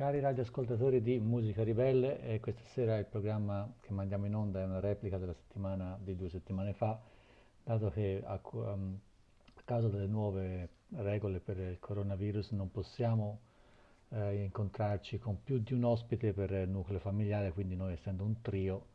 Cari 0.00 0.20
radioascoltatori 0.20 1.02
di 1.02 1.18
Musica 1.18 1.62
Ribelle, 1.62 2.22
eh, 2.22 2.40
questa 2.40 2.64
sera 2.72 2.96
il 2.96 3.04
programma 3.04 3.70
che 3.82 3.92
mandiamo 3.92 4.24
in 4.24 4.34
onda 4.34 4.62
è 4.62 4.64
una 4.64 4.80
replica 4.80 5.18
della 5.18 5.34
settimana 5.34 5.98
di 6.02 6.16
due 6.16 6.30
settimane 6.30 6.72
fa, 6.72 6.98
dato 7.62 7.90
che 7.90 8.22
a, 8.24 8.40
um, 8.52 8.98
a 9.56 9.60
causa 9.62 9.88
delle 9.88 10.06
nuove 10.06 10.70
regole 10.96 11.38
per 11.38 11.58
il 11.58 11.78
coronavirus 11.78 12.52
non 12.52 12.70
possiamo 12.70 13.40
eh, 14.08 14.42
incontrarci 14.42 15.18
con 15.18 15.42
più 15.42 15.58
di 15.58 15.74
un 15.74 15.84
ospite 15.84 16.32
per 16.32 16.50
nucleo 16.66 16.98
familiare, 16.98 17.52
quindi 17.52 17.76
noi 17.76 17.92
essendo 17.92 18.24
un 18.24 18.40
trio 18.40 18.86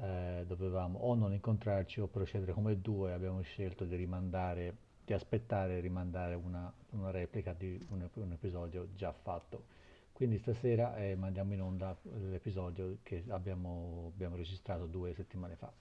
eh, 0.00 0.44
dovevamo 0.46 1.00
o 1.00 1.16
non 1.16 1.32
incontrarci 1.32 1.98
o 2.00 2.06
procedere 2.06 2.52
come 2.52 2.80
due, 2.80 3.12
abbiamo 3.12 3.40
scelto 3.40 3.84
di 3.84 3.96
rimandare, 3.96 4.76
di 5.04 5.12
aspettare 5.14 5.78
e 5.78 5.80
rimandare 5.80 6.36
una, 6.36 6.72
una 6.90 7.10
replica 7.10 7.52
di 7.58 7.84
un, 7.88 8.08
un 8.14 8.30
episodio 8.30 8.86
già 8.94 9.10
fatto. 9.10 9.77
Quindi 10.18 10.38
stasera 10.38 10.96
eh, 10.96 11.14
mandiamo 11.14 11.52
in 11.52 11.62
onda 11.62 11.96
l'episodio 12.02 12.96
che 13.04 13.22
abbiamo, 13.28 14.10
abbiamo 14.12 14.34
registrato 14.34 14.86
due 14.86 15.14
settimane 15.14 15.54
fa. 15.54 15.72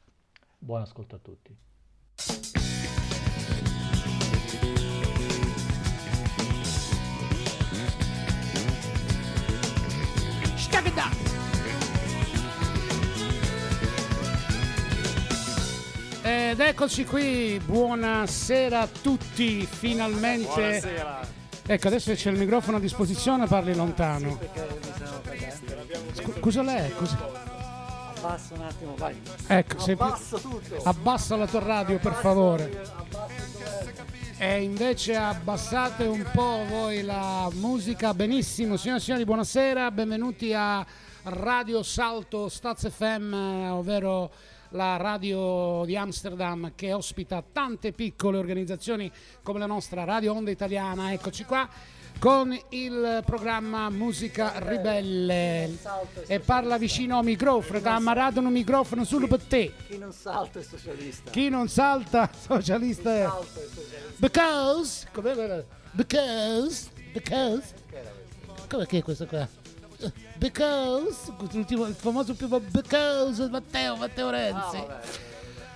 Buon 0.59 0.81
ascolto 0.81 1.15
a 1.15 1.17
tutti. 1.17 1.57
Ed 16.21 16.59
eccoci 16.59 17.05
qui, 17.05 17.59
buonasera 17.65 18.81
a 18.81 18.87
tutti, 18.87 19.65
finalmente. 19.65 20.45
Buonasera. 20.45 21.36
Ecco, 21.69 21.87
adesso 21.87 22.13
c'è 22.13 22.31
il 22.31 22.37
microfono 22.37 22.77
a 22.77 22.79
disposizione, 22.79 23.45
parli 23.45 23.75
lontano. 23.75 24.39
Scu- 26.13 26.39
cosa 26.39 26.61
lei? 26.61 26.93
Cosa... 26.93 27.17
Abbassa 28.15 28.53
un 28.53 28.61
attimo, 28.61 28.95
vai. 28.95 29.21
Ecco, 29.47 29.91
Abbassa 29.91 30.37
tutto. 30.37 30.75
Abbassa 30.83 31.35
la 31.35 31.45
tua 31.45 31.59
radio, 31.59 31.97
per 31.99 32.13
favore. 32.13 32.81
E 34.37 34.61
invece 34.61 35.17
abbassate 35.17 36.05
un 36.05 36.25
po' 36.31 36.63
voi 36.69 37.01
la 37.01 37.49
musica. 37.55 38.13
Benissimo, 38.13 38.77
signore 38.77 39.01
e 39.01 39.03
signori, 39.03 39.25
buonasera, 39.25 39.91
benvenuti 39.91 40.53
a 40.53 40.85
Radio 41.23 41.83
Salto 41.83 42.47
Staz 42.47 42.89
FM, 42.89 43.33
ovvero 43.71 44.31
la 44.69 44.97
radio 44.97 45.83
di 45.85 45.95
Amsterdam 45.95 46.73
che 46.75 46.93
ospita 46.93 47.43
tante 47.51 47.91
piccole 47.91 48.37
organizzazioni 48.37 49.11
come 49.43 49.59
la 49.59 49.65
nostra 49.65 50.03
Radio 50.03 50.33
Onda 50.33 50.51
Italiana. 50.51 51.13
Eccoci 51.13 51.45
qua 51.45 51.67
con 52.19 52.57
il 52.69 53.21
programma 53.25 53.89
Musica 53.89 54.53
Ribelle 54.57 55.77
e 56.25 56.39
parla 56.39 56.77
vicino 56.77 57.19
al 57.19 57.23
microfono, 57.23 57.79
ha 57.83 57.95
ammarato 57.95 58.41
microfono 58.41 59.03
solo 59.03 59.27
per 59.27 59.43
te. 59.43 59.73
Chi 59.87 59.97
non 59.97 60.11
salta 60.11 60.59
è 60.59 60.63
socialista. 60.63 61.31
Chi 61.31 61.49
non 61.49 61.67
salta, 61.67 62.29
socialista 62.37 63.15
è. 63.15 63.29
Because, 64.17 65.07
quella? 65.13 65.63
Because, 65.91 66.89
because, 67.13 67.73
come 68.67 68.85
che 68.85 68.97
è 68.97 69.03
questo 69.03 69.25
qua? 69.25 69.66
Because, 70.37 71.33
il 71.51 71.95
famoso 71.97 72.33
più 72.35 72.47
because, 72.47 73.49
Matteo, 73.49 73.95
Matteo 73.95 74.27
Ah, 74.27 74.31
Renzi. 74.31 74.77
vabbè. 74.77 74.99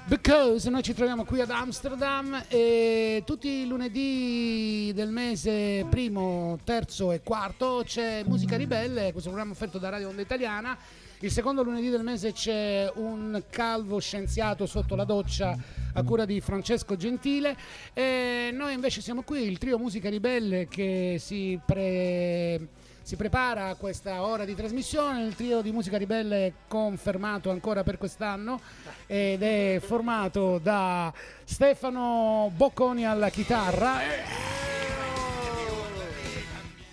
Because 0.05 0.69
noi 0.69 0.81
ci 0.83 0.93
troviamo 0.93 1.23
qui 1.25 1.41
ad 1.41 1.51
Amsterdam 1.51 2.43
e 2.49 3.21
tutti 3.25 3.47
i 3.47 3.67
lunedì 3.67 4.91
del 4.93 5.09
mese 5.09 5.85
primo, 5.89 6.57
terzo 6.63 7.11
e 7.11 7.21
quarto 7.21 7.83
c'è 7.85 8.23
Musica 8.25 8.57
Ribelle, 8.57 9.11
questo 9.11 9.29
programma 9.29 9.53
offerto 9.53 9.77
da 9.77 9.89
Radio 9.89 10.09
Onda 10.09 10.21
Italiana. 10.21 10.77
Il 11.19 11.31
secondo 11.31 11.61
lunedì 11.61 11.89
del 11.89 12.01
mese 12.03 12.33
c'è 12.33 12.91
un 12.95 13.43
calvo 13.51 13.99
scienziato 13.99 14.65
sotto 14.65 14.95
la 14.95 15.03
doccia 15.05 15.55
a 15.93 16.03
cura 16.03 16.25
di 16.25 16.41
Francesco 16.41 16.95
Gentile 16.95 17.55
e 17.93 18.49
noi 18.51 18.73
invece 18.73 19.01
siamo 19.01 19.21
qui, 19.21 19.43
il 19.43 19.59
trio 19.59 19.77
Musica 19.77 20.09
Ribelle 20.09 20.67
che 20.67 21.17
si 21.19 21.59
pre 21.63 22.67
si 23.11 23.17
prepara 23.17 23.67
a 23.67 23.75
questa 23.75 24.21
ora 24.21 24.45
di 24.45 24.55
trasmissione, 24.55 25.25
il 25.25 25.35
trio 25.35 25.59
di 25.59 25.73
musica 25.73 25.97
ribelle 25.97 26.45
è 26.45 26.53
confermato 26.65 27.49
ancora 27.49 27.83
per 27.83 27.97
quest'anno 27.97 28.61
ed 29.05 29.43
è 29.43 29.81
formato 29.85 30.59
da 30.63 31.11
Stefano 31.43 32.49
Bocconi 32.55 33.05
alla 33.05 33.27
chitarra, 33.27 33.97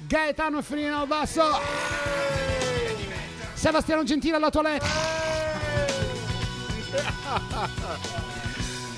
Gaetano 0.09 0.61
Frino 0.61 1.03
al 1.03 1.06
basso, 1.06 1.45
Sebastiano 3.53 4.03
Gentile 4.03 4.35
alla 4.35 4.50
toilette. 4.50 4.87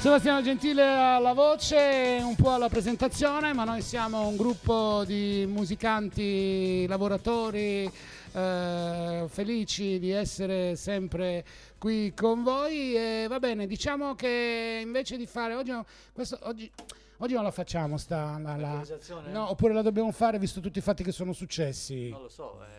Sebastiano 0.00 0.40
Gentile 0.40 0.82
alla 0.82 1.34
voce, 1.34 2.20
un 2.22 2.34
po' 2.34 2.52
alla 2.52 2.70
presentazione, 2.70 3.52
ma 3.52 3.64
noi 3.64 3.82
siamo 3.82 4.26
un 4.28 4.36
gruppo 4.36 5.04
di 5.04 5.44
musicanti, 5.46 6.86
lavoratori 6.88 7.90
eh, 8.32 9.24
felici 9.28 9.98
di 9.98 10.10
essere 10.10 10.74
sempre 10.76 11.44
qui 11.76 12.14
con 12.14 12.42
voi 12.42 12.94
e 12.96 13.26
va 13.28 13.38
bene, 13.38 13.66
diciamo 13.66 14.14
che 14.14 14.80
invece 14.82 15.18
di 15.18 15.26
fare 15.26 15.54
oggi, 15.54 15.72
questo, 16.14 16.38
oggi, 16.44 16.70
oggi 17.18 17.34
non 17.34 17.42
la 17.44 17.50
facciamo 17.50 17.98
sta 17.98 18.38
la- 18.42 18.56
la- 18.56 18.82
no, 19.30 19.50
oppure 19.50 19.74
la 19.74 19.82
dobbiamo 19.82 20.12
fare 20.12 20.38
visto 20.38 20.60
tutti 20.60 20.78
i 20.78 20.82
fatti 20.82 21.02
che 21.02 21.12
sono 21.12 21.34
successi. 21.34 22.08
Non 22.08 22.22
lo 22.22 22.28
so. 22.30 22.58
eh, 22.62 22.78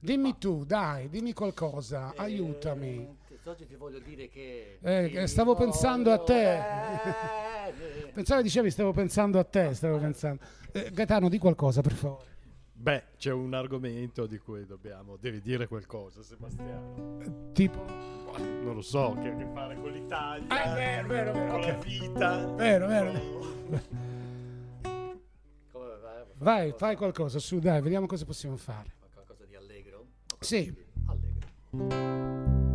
Dimmi 0.00 0.38
tu, 0.38 0.64
dai, 0.64 1.08
dimmi 1.08 1.32
qualcosa, 1.32 2.12
eh, 2.12 2.22
aiutami. 2.22 3.17
Oggi 3.48 3.66
ti 3.66 3.76
voglio 3.76 3.98
dire 3.98 4.28
che... 4.28 4.78
Eh, 4.82 5.26
stavo 5.26 5.54
pensando 5.54 6.12
a 6.12 6.18
te. 6.18 6.56
eh, 6.56 8.10
Pensavo 8.12 8.42
dicevi 8.42 8.70
stavo 8.70 8.92
pensando 8.92 9.38
a 9.38 9.44
te, 9.44 9.72
stavo 9.72 9.98
pensando. 9.98 10.42
Eh, 10.72 10.90
Gaetano, 10.92 11.30
di 11.30 11.38
qualcosa 11.38 11.80
per 11.80 11.92
favore. 11.92 12.36
Beh, 12.74 13.04
c'è 13.16 13.32
un 13.32 13.54
argomento 13.54 14.26
di 14.26 14.36
cui 14.38 14.66
dobbiamo. 14.66 15.16
Devi 15.16 15.40
dire 15.40 15.66
qualcosa, 15.66 16.22
Sebastiano. 16.22 17.50
Tipo. 17.52 17.84
Non 18.38 18.74
lo 18.74 18.82
so, 18.82 19.16
che 19.20 19.28
ha 19.30 19.32
a 19.32 19.36
che 19.36 19.46
fare 19.52 19.74
con 19.80 19.92
l'Italia. 19.92 20.46
Ah, 20.48 20.74
vero, 20.74 21.08
vero, 21.08 21.32
vero, 21.32 21.50
Con 21.50 21.60
ok. 21.60 21.66
la 21.66 21.78
vita. 21.78 22.46
Vero, 22.54 22.86
vero. 22.86 23.12
Come 25.72 25.96
vai? 26.00 26.24
Vai, 26.36 26.72
fai 26.76 26.96
qualcosa, 26.96 27.38
su, 27.38 27.58
dai, 27.58 27.80
vediamo 27.80 28.06
cosa 28.06 28.24
possiamo 28.26 28.56
fare. 28.56 28.90
Fa 28.98 29.06
Qualcosa 29.14 29.44
di 29.46 29.56
allegro? 29.56 30.06
Sì. 30.38 30.72
Allegro. 31.06 32.66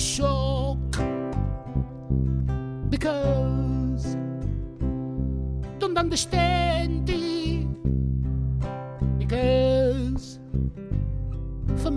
I'm 0.00 0.06
in 0.06 0.08
shock. 0.08 0.78
Because 2.88 4.16
don't 5.78 5.98
understand 5.98 7.10
it. 7.10 7.66
Because 9.18 10.40
fa 11.76 11.90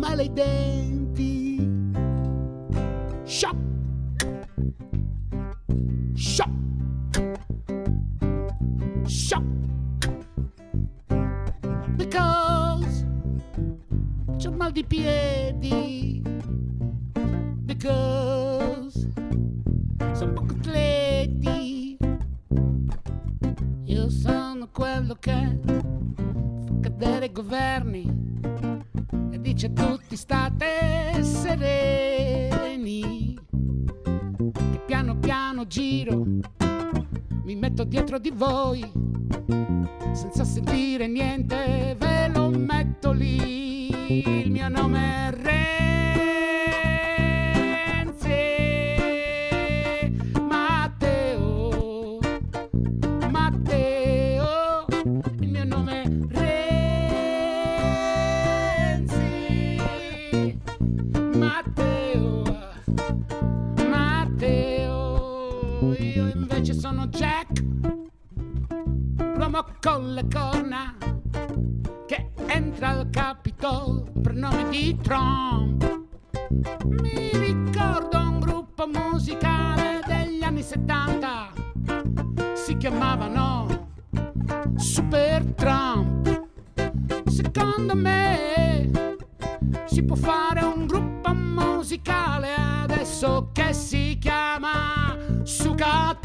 fare 90.53 90.65
un 90.65 90.85
gruppo 90.85 91.33
musicale 91.33 92.53
adesso 92.83 93.49
che 93.51 93.73
si 93.73 94.19
chiama 94.19 95.17
Suga 95.41 96.15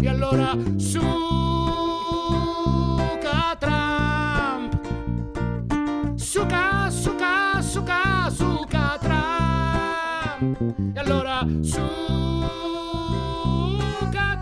E 0.00 0.08
allora 0.08 0.56
Suga 0.76 1.06
Trump. 3.58 4.80
Suga, 6.16 6.90
Suga, 6.90 7.60
Suga, 7.60 8.28
Suga 8.28 8.98
Trump. 9.00 10.74
E 10.94 10.98
allora 10.98 11.46
Suga 11.60 11.86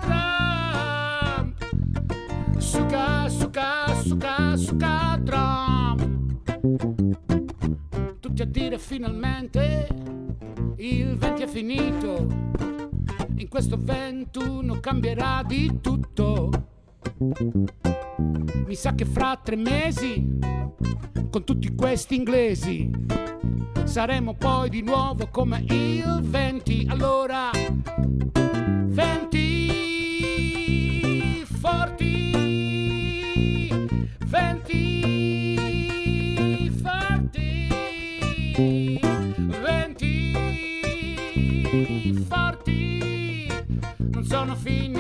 Trump. 0.00 1.54
Suga, 2.56 3.28
Suga, 3.28 3.94
Suga, 4.02 4.56
Suga 4.56 5.15
finalmente 8.86 9.88
il 10.76 11.16
20 11.16 11.42
è 11.42 11.46
finito. 11.48 12.28
In 13.36 13.48
questo 13.48 13.76
21 13.76 14.78
cambierà 14.78 15.42
di 15.44 15.80
tutto. 15.80 16.50
Mi 18.64 18.74
sa 18.76 18.94
che 18.94 19.04
fra 19.04 19.40
tre 19.42 19.56
mesi, 19.56 20.38
con 21.30 21.42
tutti 21.42 21.74
questi 21.74 22.14
inglesi, 22.14 22.88
saremo 23.82 24.34
poi 24.34 24.70
di 24.70 24.82
nuovo 24.82 25.28
come 25.30 25.64
il 25.68 26.20
20. 26.22 26.86
Allora... 26.88 27.50
Coffee 44.66 44.95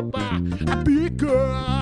a 0.00 0.76
pica. 0.82 1.79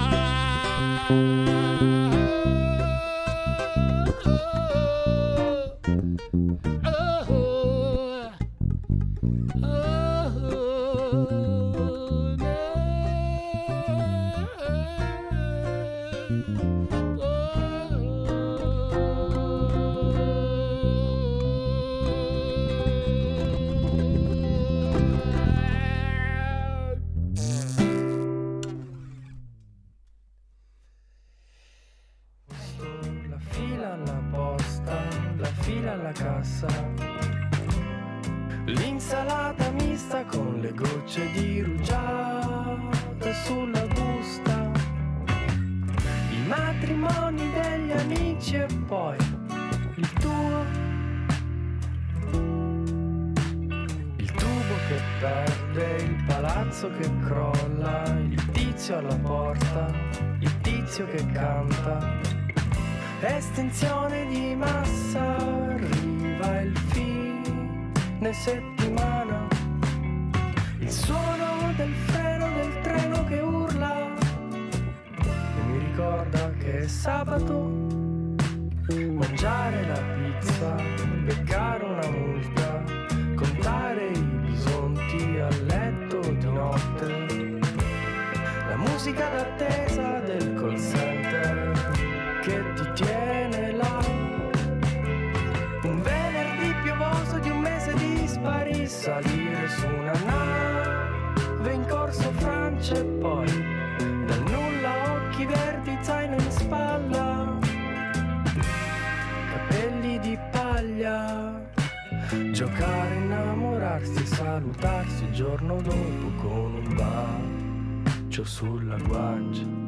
Giocare, 112.58 113.14
innamorarsi, 113.14 114.26
salutarsi 114.26 115.22
il 115.22 115.32
giorno 115.32 115.80
dopo 115.80 116.42
con 116.42 116.74
un 116.74 116.94
bacio 116.96 118.42
sulla 118.42 118.96
guancia. 118.96 119.87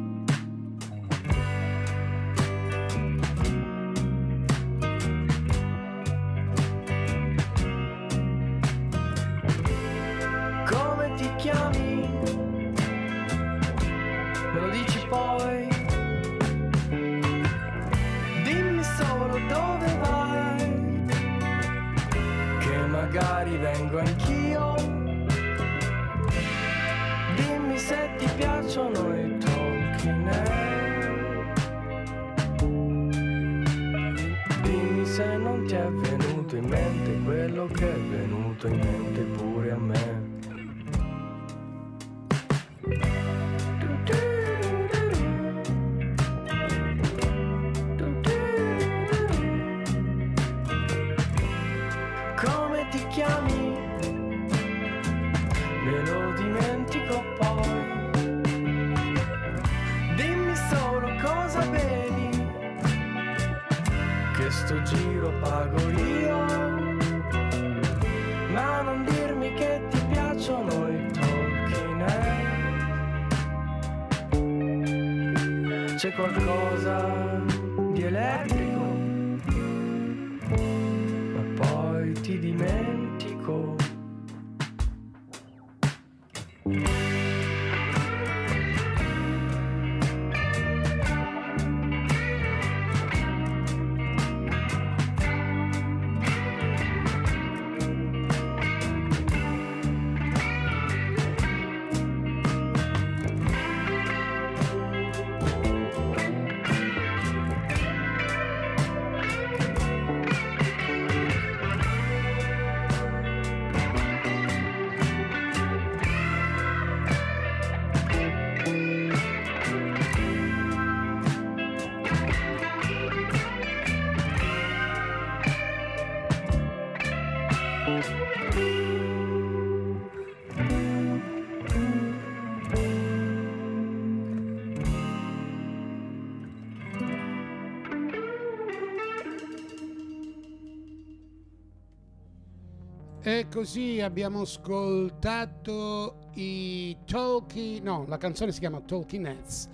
E 143.40 143.48
così 143.48 144.02
abbiamo 144.02 144.42
ascoltato 144.42 146.28
i 146.34 146.94
Talking, 147.06 147.80
no, 147.82 148.04
la 148.06 148.18
canzone 148.18 148.52
si 148.52 148.58
chiama 148.60 148.82
Talking 148.82 149.26
Heads. 149.26 149.66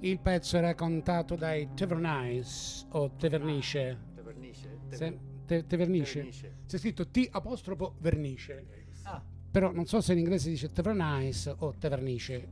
Il 0.00 0.18
pezzo 0.20 0.58
era 0.58 0.74
cantato 0.74 1.34
dai 1.34 1.66
Tavernais 1.72 2.84
o 2.90 3.10
Tevernice. 3.12 3.98
Tavernice? 4.14 4.78
Se- 4.90 5.18
te- 5.46 5.66
tevernice. 5.66 6.12
Tavernice. 6.18 6.56
C'è 6.66 6.76
scritto 6.76 7.08
T 7.08 7.26
apostrofo 7.30 7.94
vernice. 8.00 8.66
Ah, 9.04 9.22
Però 9.50 9.72
non 9.72 9.86
so 9.86 10.02
se 10.02 10.12
in 10.12 10.18
inglese 10.18 10.50
dice 10.50 10.70
Tavernais 10.70 11.50
o 11.56 11.72
Tevernice. 11.78 12.46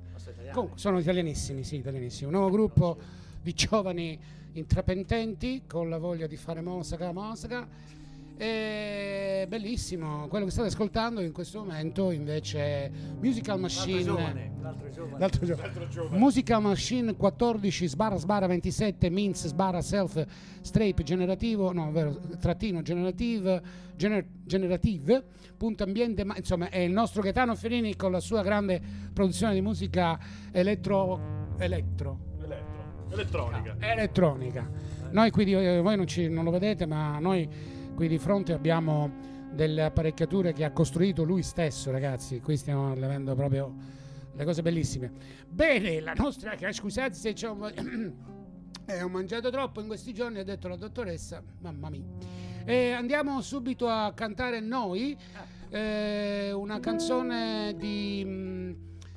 Comunque 0.50 0.78
sono 0.78 0.98
italianissimi, 0.98 1.62
sì, 1.62 1.76
italianissimi. 1.76 2.32
Un 2.32 2.36
nuovo 2.38 2.50
gruppo 2.50 2.96
di 3.42 3.52
giovani 3.52 4.18
intraprendenti 4.52 5.64
con 5.68 5.90
la 5.90 5.98
voglia 5.98 6.26
di 6.26 6.38
fare 6.38 6.62
musica, 6.62 7.12
musica. 7.12 7.68
E 8.36 9.46
bellissimo. 9.48 10.26
Quello 10.28 10.44
che 10.46 10.50
state 10.50 10.68
ascoltando 10.68 11.20
in 11.20 11.30
questo 11.32 11.60
momento 11.60 12.10
invece 12.10 12.58
è 12.58 12.90
Musical 13.20 13.60
L'altro 13.60 13.78
Machine. 13.80 14.02
giovane, 14.02 14.52
l'altro 14.60 14.88
giovane. 14.90 15.18
L'altro 15.18 15.88
giorno. 15.88 16.18
Musical 16.18 16.62
Machine 16.62 17.14
14 17.14 17.86
sbarra 17.86 18.16
sbarra 18.16 18.46
27 18.48 19.08
Minz 19.10 19.46
sbarra 19.46 19.80
self 19.82 20.24
strape 20.62 21.02
generativo 21.04 21.72
no 21.72 21.92
vero 21.92 22.18
trattino 22.40 22.82
generative 22.82 23.62
gener- 23.96 24.26
generative 24.44 25.24
punto 25.56 25.84
ambiente 25.84 26.24
ma 26.24 26.36
insomma 26.36 26.68
è 26.70 26.78
il 26.78 26.90
nostro 26.92 27.22
Gaetano 27.22 27.54
Ferini 27.54 27.94
con 27.94 28.10
la 28.10 28.20
sua 28.20 28.42
grande 28.42 28.80
produzione 29.12 29.54
di 29.54 29.60
musica 29.60 30.18
elettro 30.50 31.52
elettro 31.58 32.18
Elettro. 32.42 32.82
Elettronica. 33.10 33.76
elettronica 33.78 34.70
noi 35.12 35.30
qui 35.30 35.44
di- 35.44 35.54
eh, 35.54 35.80
voi 35.80 35.96
non, 35.96 36.06
ci- 36.06 36.28
non 36.28 36.42
lo 36.44 36.50
vedete 36.50 36.84
ma 36.86 37.18
noi 37.20 37.48
qui 37.94 38.08
di 38.08 38.18
fronte 38.18 38.52
abbiamo 38.52 39.32
delle 39.52 39.84
apparecchiature 39.84 40.52
che 40.52 40.64
ha 40.64 40.72
costruito 40.72 41.22
lui 41.22 41.42
stesso 41.42 41.90
ragazzi. 41.90 42.40
Qui 42.40 42.56
stiamo 42.56 42.90
avendo 42.90 43.34
proprio 43.34 43.72
le 44.34 44.44
cose 44.44 44.62
bellissime. 44.62 45.12
Bene 45.48 46.00
la 46.00 46.12
nostra 46.14 46.56
scusate 46.72 47.14
se 47.14 47.46
un 47.46 47.58
po'- 47.58 47.68
eh, 48.92 49.02
ho 49.02 49.08
mangiato 49.08 49.50
troppo 49.50 49.80
in 49.80 49.86
questi 49.86 50.12
giorni 50.12 50.40
ha 50.40 50.44
detto 50.44 50.66
la 50.66 50.76
dottoressa 50.76 51.42
mamma 51.60 51.88
mia. 51.88 52.04
E 52.64 52.90
andiamo 52.90 53.40
subito 53.40 53.88
a 53.88 54.12
cantare 54.12 54.58
noi 54.58 55.16
eh, 55.70 56.50
una 56.52 56.80
canzone 56.80 57.74
di, 57.76 58.24
mh, 58.24 58.76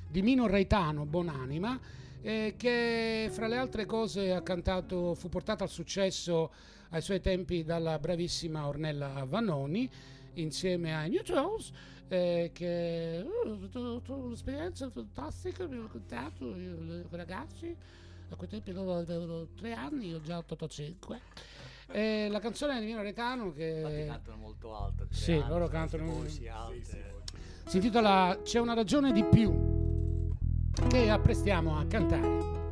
di 0.09 0.21
Mino 0.21 0.45
Reitano 0.45 1.05
Bonanima 1.05 1.79
eh, 2.21 2.53
che 2.57 3.29
fra 3.31 3.47
le 3.47 3.57
altre 3.57 3.85
cose 3.85 4.33
ha 4.33 4.41
cantato 4.41 5.15
fu 5.15 5.29
portata 5.29 5.63
al 5.63 5.69
successo 5.69 6.51
ai 6.89 7.01
suoi 7.01 7.19
tempi 7.19 7.63
dalla 7.63 7.99
bravissima 7.99 8.67
Ornella 8.67 9.25
Vannoni 9.27 9.89
insieme 10.33 10.95
ai 10.95 11.09
New 11.09 11.23
Trolls 11.23 11.71
eh, 12.07 12.51
che 12.53 13.25
uh, 13.25 13.47
ho 13.49 13.51
avuto 13.53 14.15
un'esperienza 14.15 14.89
fantastica 14.89 15.67
mi 15.67 15.77
ho 15.77 15.81
raccontato 15.83 16.55
i 16.55 17.05
ragazzi 17.09 17.75
a 18.29 18.35
quei 18.35 18.49
tempi 18.49 18.71
loro 18.71 18.95
avevano 18.95 19.47
tre 19.55 19.73
anni 19.73 20.09
io 20.09 20.21
già 20.21 20.37
85 20.37 21.19
eh, 21.89 22.27
la 22.29 22.39
canzone 22.39 22.79
di 22.79 22.85
Mino 22.85 23.01
Retano 23.01 23.45
Infatti 23.45 23.59
che 23.59 24.05
cantano 24.07 24.37
molto 24.37 24.75
alto. 24.75 25.07
Sì, 25.09 25.33
alte, 25.33 25.47
loro 25.47 25.67
cantano- 25.69 26.05
voci 26.11 26.47
alte. 26.47 27.23
si 27.65 27.77
intitola 27.77 28.39
C'è 28.43 28.59
una 28.59 28.73
ragione 28.73 29.13
di 29.13 29.23
più 29.23 30.35
che 30.89 31.09
apprestiamo 31.09 31.77
a 31.79 31.85
cantare 31.85 32.66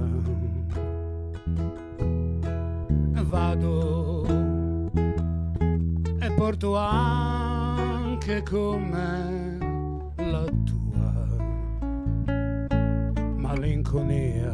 Vado 3.23 4.25
e 6.19 6.31
porto 6.35 6.75
anche 6.75 8.43
con 8.43 8.81
me 8.83 9.57
la 10.29 10.43
tua 10.65 11.13
malinconia. 13.37 14.51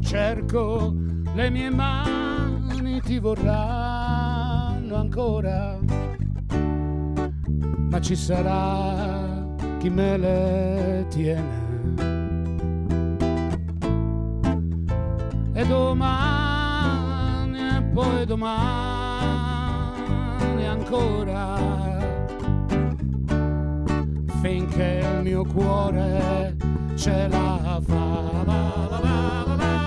Cerco 0.00 0.94
le 1.34 1.50
mie 1.50 1.70
mani 1.70 3.00
ti 3.02 3.18
vorranno 3.18 3.99
ancora, 5.00 5.78
ma 7.90 8.00
ci 8.00 8.14
sarà 8.14 9.46
chi 9.78 9.88
me 9.88 10.16
le 10.18 11.06
tiene. 11.08 11.68
E 15.52 15.66
domani 15.66 17.58
e 17.58 17.82
poi 17.94 18.26
domani 18.26 18.46
ancora, 20.66 21.98
finché 24.42 25.00
il 25.02 25.22
mio 25.22 25.44
cuore 25.44 26.56
ce 26.94 27.26
la 27.28 27.80
fa. 27.82 28.20
Sei 29.60 29.79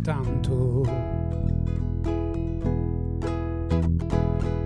talmente 0.00 0.02
tanto 0.02 0.82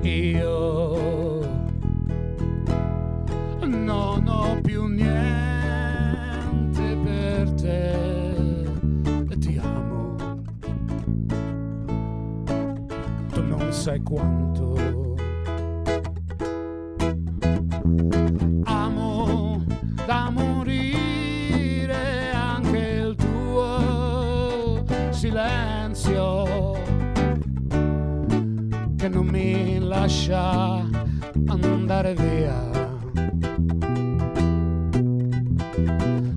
io 0.03 1.41
non 3.61 4.27
ho 4.27 4.61
più 4.63 4.87
niente 4.87 6.17
per 7.05 7.53
te 7.53 8.65
ti 9.39 9.59
amo 9.59 10.17
tu 13.33 13.71
sai 13.71 14.01
quanto. 14.03 14.42
Lascia 30.33 30.89
andare 31.49 32.15
via. 32.15 32.71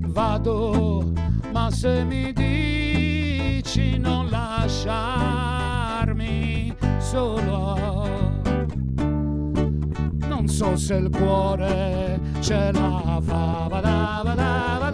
Vado, 0.08 1.14
ma 1.52 1.72
se 1.72 2.04
mi 2.04 2.34
dici 2.34 3.98
non 3.98 4.28
lasciarmi 4.30 5.56
solo, 7.00 7.78
non 10.28 10.48
so 10.48 10.75
se 10.75 10.96
il 10.96 11.10
cuore 11.10 12.20
ce 12.42 12.72
la 12.74 13.20
fa. 13.22 13.68
Vada, 13.70 14.22
vada, 14.24 14.78
vada, 14.80 14.85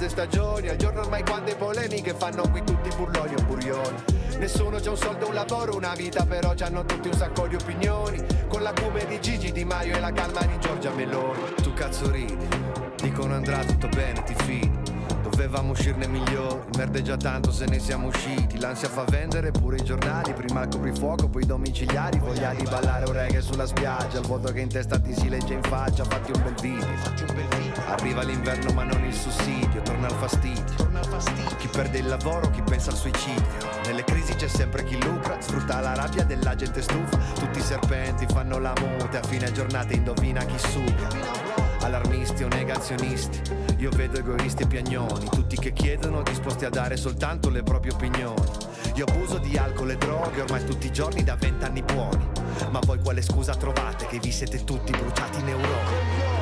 mezze 0.00 0.08
stagioni 0.08 0.68
Al 0.68 0.76
giorno 0.76 1.00
ormai 1.00 1.22
quante 1.22 1.54
polemiche 1.56 2.14
fanno 2.14 2.48
qui 2.50 2.64
tutti 2.64 2.88
burloni 2.96 3.34
o 3.34 3.42
burioni. 3.42 4.02
Nessuno 4.38 4.78
c'ha 4.80 4.90
un 4.90 4.96
soldo, 4.96 5.28
un 5.28 5.34
lavoro, 5.34 5.76
una 5.76 5.92
vita 5.94 6.24
però 6.24 6.54
c'hanno 6.56 6.84
tutti 6.86 7.08
un 7.08 7.14
sacco 7.14 7.46
di 7.46 7.56
opinioni. 7.56 8.24
Con 8.48 8.62
l'acume 8.62 9.04
di 9.06 9.20
Gigi 9.20 9.52
Di 9.52 9.64
Maio 9.64 9.96
e 9.96 10.00
la 10.00 10.12
calma 10.12 10.40
di 10.42 10.58
Giorgia 10.58 10.90
Meloni. 10.92 11.54
Tu 11.62 11.74
cazzo 11.74 12.10
ridi, 12.10 12.48
dicono 13.02 13.34
andrà 13.34 13.62
tutto 13.64 13.88
bene, 13.88 14.22
ti 14.22 14.34
fidi 14.34 14.69
Dovevamo 15.40 15.70
uscirne 15.70 16.06
migliori, 16.06 16.60
merdeggia 16.76 17.16
tanto 17.16 17.50
se 17.50 17.64
ne 17.64 17.78
siamo 17.78 18.08
usciti. 18.08 18.60
L'ansia 18.60 18.90
fa 18.90 19.04
vendere 19.04 19.50
pure 19.50 19.76
i 19.76 19.82
giornali, 19.82 20.34
prima 20.34 20.64
il 20.64 20.68
coprifuoco, 20.68 21.30
poi 21.30 21.44
i 21.44 21.46
domiciliari. 21.46 22.18
Voglia 22.18 22.52
di 22.52 22.62
ballare 22.64 23.06
un 23.06 23.14
reggae 23.14 23.40
sulla 23.40 23.64
spiaggia, 23.64 24.18
il 24.18 24.26
vuoto 24.26 24.52
che 24.52 24.60
in 24.60 24.68
testa 24.68 25.00
ti 25.00 25.14
si 25.14 25.30
legge 25.30 25.54
in 25.54 25.62
faccia. 25.62 26.04
Fatti 26.04 26.30
un 26.34 26.42
bel 26.42 26.54
video, 26.60 26.86
arriva 27.86 28.22
l'inverno 28.22 28.70
ma 28.74 28.84
non 28.84 29.02
il 29.02 29.14
sussidio, 29.14 29.80
torna 29.80 30.08
il 30.08 30.14
fastidio. 30.16 30.90
Chi 31.56 31.68
perde 31.68 32.00
il 32.00 32.08
lavoro, 32.08 32.50
chi 32.50 32.60
pensa 32.60 32.90
al 32.90 32.98
suicidio. 32.98 33.46
Nelle 33.86 34.04
crisi 34.04 34.34
c'è 34.34 34.46
sempre 34.46 34.84
chi 34.84 35.02
lucra, 35.02 35.40
sfrutta 35.40 35.80
la 35.80 35.94
rabbia 35.94 36.24
della 36.24 36.54
gente 36.54 36.82
stufa. 36.82 37.16
Tutti 37.32 37.60
i 37.60 37.62
serpenti 37.62 38.26
fanno 38.26 38.58
la 38.58 38.74
mute, 38.78 39.16
a 39.16 39.22
fine 39.22 39.50
giornata 39.52 39.94
indovina 39.94 40.44
chi 40.44 40.58
suga 40.58 41.69
Allarmisti 41.82 42.44
o 42.44 42.48
negazionisti, 42.48 43.40
io 43.78 43.90
vedo 43.90 44.18
egoisti 44.18 44.64
e 44.64 44.66
piagnoni, 44.66 45.28
tutti 45.30 45.56
che 45.56 45.72
chiedono 45.72 46.22
disposti 46.22 46.66
a 46.66 46.68
dare 46.68 46.98
soltanto 46.98 47.48
le 47.48 47.62
proprie 47.62 47.92
opinioni. 47.92 48.42
Io 48.96 49.06
abuso 49.08 49.38
di 49.38 49.56
alcol 49.56 49.90
e 49.90 49.96
droghe 49.96 50.42
ormai 50.42 50.62
tutti 50.64 50.88
i 50.88 50.92
giorni 50.92 51.24
da 51.24 51.36
vent'anni 51.36 51.82
buoni, 51.82 52.26
ma 52.70 52.80
voi 52.84 52.98
quale 53.00 53.22
scusa 53.22 53.54
trovate 53.54 54.06
che 54.06 54.18
vi 54.18 54.30
siete 54.30 54.62
tutti 54.62 54.92
bruciati 54.92 55.40
in 55.40 55.48
Europa? 55.48 56.38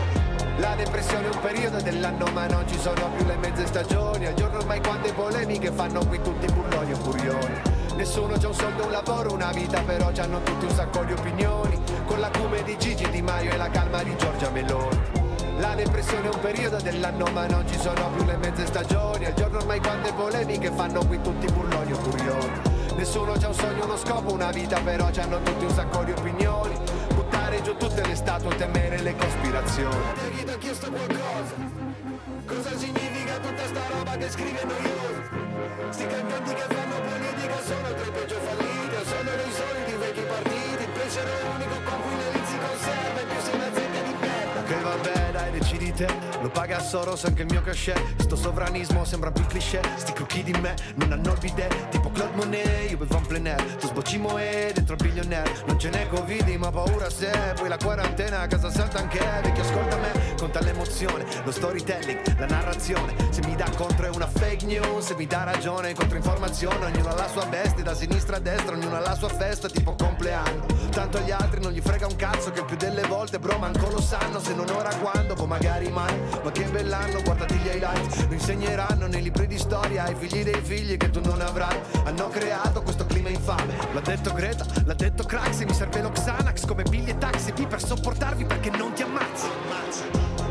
La 0.59 0.75
depressione 0.75 1.31
è 1.31 1.33
un 1.33 1.41
periodo 1.41 1.81
dell'anno 1.81 2.27
ma 2.33 2.47
non 2.49 2.67
ci 2.67 2.77
sono 2.77 3.09
più 3.17 3.25
le 3.25 3.37
mezze 3.37 3.65
stagioni. 3.67 4.27
Al 4.27 4.35
giorno 4.35 4.59
ormai 4.59 4.83
quante 4.83 5.13
polemiche 5.13 5.71
fanno 5.71 6.05
qui 6.05 6.21
tutti 6.21 6.53
burloni 6.53 6.93
o 6.93 6.97
furioni. 6.97 7.55
Nessuno 7.95 8.37
c'ha 8.39 8.49
un 8.49 8.55
soldo, 8.55 8.87
un 8.87 8.91
lavoro, 8.91 9.33
una 9.33 9.53
vita 9.53 9.81
però 9.83 10.11
c'hanno 10.13 10.43
tutti 10.43 10.65
un 10.65 10.75
sacco 10.75 11.05
di 11.05 11.13
opinioni. 11.13 11.81
Con 12.07 12.19
l'acume 12.19 12.65
di 12.65 12.77
Gigi 12.77 13.09
Di 13.09 13.23
Maio 13.23 13.53
e 13.53 13.57
la 13.57 13.71
calma 13.71 14.03
di 14.03 14.17
Giorgia 14.17 14.51
Meloni 14.51 15.18
la 15.59 15.75
depressione 15.75 16.29
è 16.29 16.35
un 16.35 16.41
periodo 16.41 16.77
dell'anno 16.77 17.27
ma 17.33 17.47
non 17.47 17.67
ci 17.69 17.79
sono 17.79 18.11
più 18.11 18.25
le 18.25 18.37
mezze 18.37 18.67
stagioni. 18.67 19.27
Al 19.27 19.35
giorno 19.35 19.59
ormai 19.59 19.81
quante 19.81 20.13
polemiche 20.13 20.71
fanno 20.71 21.05
qui 21.07 21.21
tutti 21.21 21.51
burloni 21.53 21.93
o 21.93 21.97
furioni. 21.97 22.61
Nessuno 22.97 23.33
c'ha 23.39 23.49
un 23.49 23.55
sogno, 23.55 23.85
uno 23.85 23.97
scopo, 23.97 24.33
una 24.33 24.51
vita 24.51 24.81
però 24.81 25.09
c'hanno 25.13 25.41
tutti 25.43 25.65
un 25.65 25.71
sacco 25.71 26.05
di 26.05 26.13
opinioni. 26.13 26.75
Buttare 27.15 27.63
giù 27.63 27.77
tutte 27.77 28.05
le 28.07 28.15
statue, 28.15 28.57
temere 28.57 28.99
le 28.99 29.15
cospirazioni. 29.17 29.97
Chi 30.37 30.45
ti 30.45 30.51
ha 30.51 30.59
chiesto 30.59 30.91
qualcosa? 30.91 31.55
Cosa 32.47 32.77
significa 32.77 33.39
tutta 33.39 33.67
sta 33.67 33.81
roba 33.93 34.17
che 34.17 34.31
scrive 34.31 34.65
noiosa? 34.65 35.91
Sti 35.91 36.07
cantanti 36.07 36.55
che 36.55 36.75
fanno 36.75 36.97
politica 37.09 37.61
sono 37.63 37.95
tra 37.95 38.07
i 38.07 38.11
peggio 38.11 38.39
falliti 38.41 38.79
sono 39.09 39.31
dei 39.31 39.53
soliti 39.53 39.93
vecchi 39.93 40.23
partiti. 40.23 40.83
Il 40.83 40.89
pensiero 40.91 41.31
unico 41.55 41.77
con 41.85 42.01
cui 42.03 42.17
le 42.17 42.41
si 42.47 42.59
conserva 42.59 43.21
E 43.21 43.25
più 43.25 43.41
sei 43.41 43.55
una 43.55 43.78
vabbè 44.89 45.31
dai 45.33 45.51
decidi 45.51 45.93
te. 45.93 46.07
Lo 46.41 46.49
paga 46.51 46.81
Soros 46.81 47.25
anche 47.25 47.43
il 47.43 47.49
mio 47.51 47.63
cachet. 47.63 48.23
Sto 48.23 48.37
sovranismo 48.37 49.05
sembra 49.05 49.31
più 49.31 49.45
cliché. 49.47 49.81
Sti 49.97 50.13
crocchi 50.13 50.43
di 50.43 50.53
me 50.53 50.75
non 50.95 51.13
hanno 51.13 51.33
il 51.33 51.39
bidet 51.39 51.89
Tipo 51.89 52.11
Claude 52.11 52.37
Monet, 52.37 52.91
io 52.91 52.97
bevo 52.97 53.17
un 53.17 53.27
plein 53.27 53.47
air. 53.47 53.77
Tu 53.77 53.87
sbocci 53.89 54.19
moe 54.19 54.71
dentro 54.75 54.95
il 54.95 55.03
billionaire. 55.03 55.51
Non 55.67 55.79
ce 55.79 55.91
n'è 55.91 56.09
covid 56.09 56.49
ma 56.57 56.71
paura 56.71 57.11
se 57.11 57.31
Poi 57.57 57.69
la 57.69 57.77
quarantena 57.77 58.41
a 58.41 58.47
casa 58.47 58.71
santa 58.71 58.99
anche 58.99 59.19
Vecchio 59.19 59.63
ascolta 59.63 59.97
me, 59.97 60.35
conta 60.37 60.61
l'emozione 60.61 61.25
Lo 61.45 61.51
storytelling, 61.51 62.39
la 62.39 62.47
narrazione. 62.47 63.15
Se 63.31 63.41
mi 63.45 63.55
dà 63.55 63.69
contro 63.77 64.07
è 64.07 64.09
una 64.09 64.27
fake 64.27 64.65
news 64.65 65.07
Se 65.07 65.15
mi 65.17 65.27
dà 65.27 65.45
ragione, 65.45 65.95
controinformazione. 65.95 66.87
Ognuno 66.87 67.09
ha 67.09 67.15
la 67.15 67.29
sua 67.29 67.47
bestia, 67.47 67.83
da 67.83 67.95
sinistra 67.95 68.37
a 68.37 68.41
destra 68.41 68.75
Ognuno 68.75 68.97
ha 68.97 69.01
la 69.01 69.15
sua 69.15 69.29
festa, 69.29 69.69
tipo 69.69 69.95
compleanno. 69.95 70.67
Tanto 70.91 71.19
agli 71.19 71.31
altri 71.31 71.61
non 71.61 71.73
gli 71.73 71.81
frega 71.81 72.07
un 72.07 72.17
cazzo 72.17 72.51
Che 72.51 72.65
più 72.65 72.77
delle 72.77 73.03
volte 73.03 73.39
bro 73.39 73.59
manco 73.59 73.89
lo 73.91 74.01
sanno. 74.01 74.41
Se 74.41 74.55
non 74.55 74.69
ora 74.79 74.95
quando, 74.97 75.35
boh 75.35 75.47
magari 75.47 75.91
mai. 75.91 76.15
Ma 76.43 76.51
che 76.51 76.65
bell'anno, 76.65 77.21
guardati 77.23 77.55
gli 77.57 77.67
highlights. 77.67 78.27
Lo 78.29 78.35
insegneranno 78.35 79.07
nei 79.07 79.23
libri 79.23 79.47
di 79.47 79.59
storia 79.59 80.05
Ai 80.05 80.15
figli 80.15 80.43
dei 80.43 80.61
figli 80.63 80.97
che 80.97 81.11
tu 81.11 81.21
non 81.21 81.41
avrai. 81.41 81.79
Hanno 82.05 82.29
creato 82.29 82.83
questo 82.83 83.05
clima 83.07 83.29
infame. 83.29 83.75
L'ha 83.93 84.01
detto 84.01 84.33
Greta, 84.33 84.65
l'ha 84.85 84.95
detto 84.95 85.25
Craxi. 85.25 85.65
Mi 85.65 85.75
serve 85.75 86.01
lo 86.01 86.11
Xanax 86.11 86.67
come 86.67 86.85
Billy 86.85 87.11
e 87.11 87.19
Taxi. 87.19 87.53
B 87.53 87.67
Per 87.67 87.83
sopportarvi 87.83 88.45
perché 88.45 88.71
non 88.71 88.93
ti 88.93 89.03
ammazzi. 89.03 89.49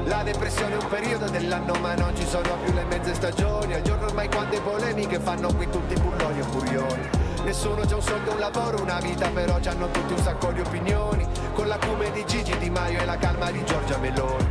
La 0.05 0.23
depressione 0.23 0.77
è 0.77 0.77
un 0.77 0.87
periodo 0.89 1.29
dell'anno 1.29 1.73
ma 1.81 1.93
non 1.95 2.15
ci 2.15 2.25
sono 2.25 2.57
più 2.63 2.73
le 2.73 2.85
mezze 2.85 3.13
stagioni. 3.13 3.73
Al 3.73 3.81
giorno 3.81 4.05
ormai 4.05 4.29
quante 4.29 4.59
polemiche 4.61 5.19
fanno 5.19 5.53
qui 5.53 5.69
tutti 5.69 5.99
burloni 5.99 6.41
o 6.41 6.43
furioni 6.43 7.16
Nessuno 7.47 7.85
c'ha 7.85 7.95
un 7.95 8.01
soldo, 8.01 8.33
un 8.33 8.39
lavoro, 8.39 8.81
una 8.81 8.99
vita 8.99 9.29
però 9.29 9.57
c'hanno 9.61 9.89
tutti 9.89 10.11
un 10.11 10.19
sacco 10.19 10.51
di 10.51 10.59
opinioni. 10.59 11.25
Con 11.53 11.67
l'acume 11.67 12.11
di 12.11 12.25
Gigi 12.25 12.57
Di 12.57 12.69
Maio 12.69 12.99
e 12.99 13.05
la 13.05 13.15
calma 13.15 13.49
di 13.49 13.63
Giorgia 13.63 13.97
Meloni. 13.99 14.49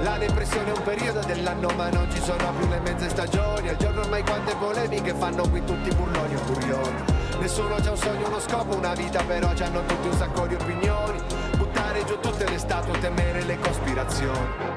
La 0.00 0.18
depressione 0.18 0.72
è 0.72 0.76
un 0.76 0.82
periodo 0.82 1.20
dell'anno 1.20 1.68
ma 1.76 1.88
non 1.90 2.10
ci 2.10 2.20
sono 2.20 2.52
più 2.58 2.68
le 2.68 2.80
mezze 2.80 3.10
stagioni. 3.10 3.68
Al 3.68 3.76
giorno 3.76 4.00
ormai 4.00 4.24
quante 4.24 4.56
polemiche 4.56 5.14
fanno 5.14 5.48
qui 5.48 5.62
tutti 5.64 5.94
burloni 5.94 6.34
o 6.34 6.38
furioni 6.38 7.04
Nessuno 7.38 7.76
c'ha 7.76 7.90
un 7.92 7.96
sogno, 7.96 8.26
uno 8.26 8.40
scopo, 8.40 8.76
una 8.76 8.94
vita 8.94 9.22
però 9.22 9.52
c'hanno 9.54 9.84
tutti 9.86 10.08
un 10.08 10.16
sacco 10.16 10.44
di 10.48 10.54
opinioni. 10.54 11.20
Buttare 11.56 12.04
giù 12.04 12.18
tutte 12.18 12.48
le 12.48 12.58
statue, 12.58 12.98
temere 12.98 13.42
le 13.44 13.56
cospirazioni 13.60 14.71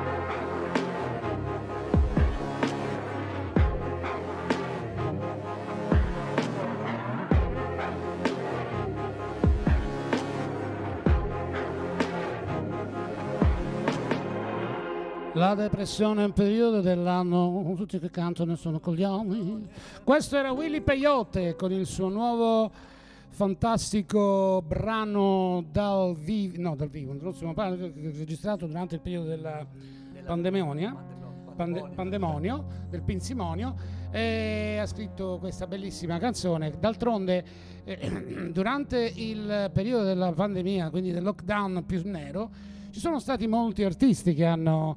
La 15.46 15.54
depressione 15.54 16.24
è 16.24 16.26
un 16.26 16.34
periodo 16.34 16.82
dell'anno, 16.82 17.76
tutti 17.78 18.00
che 18.00 18.10
cantano 18.10 18.56
sono 18.56 18.80
coglioni. 18.80 19.68
Questo 20.04 20.38
era 20.38 20.52
Willy 20.52 20.82
Peyote 20.82 21.56
con 21.56 21.72
il 21.72 21.86
suo 21.86 22.10
nuovo 22.10 22.72
fantastico 23.30 24.64
brano 24.66 25.64
dal 25.72 26.16
vivo, 26.16 26.60
no 26.60 26.76
dal 26.76 26.90
vivo, 26.90 27.16
registrato 27.16 28.66
durante 28.66 28.96
il 28.96 29.02
periodo 29.02 29.28
della 29.28 29.64
pandemonia, 30.26 30.96
pande- 31.56 31.92
pandemonio, 31.94 32.66
del 32.90 33.04
pinsimonio, 33.04 33.76
e 34.10 34.80
ha 34.82 34.86
scritto 34.88 35.38
questa 35.40 35.68
bellissima 35.68 36.18
canzone. 36.18 36.74
D'altronde, 36.80 37.46
eh, 37.84 38.50
durante 38.52 39.14
il 39.16 39.70
periodo 39.72 40.06
della 40.06 40.32
pandemia, 40.32 40.90
quindi 40.90 41.12
del 41.12 41.22
lockdown 41.22 41.84
più 41.86 42.02
nero, 42.04 42.50
ci 42.90 43.00
sono 43.00 43.20
stati 43.20 43.46
molti 43.46 43.84
artisti 43.84 44.34
che 44.34 44.46
hanno, 44.46 44.96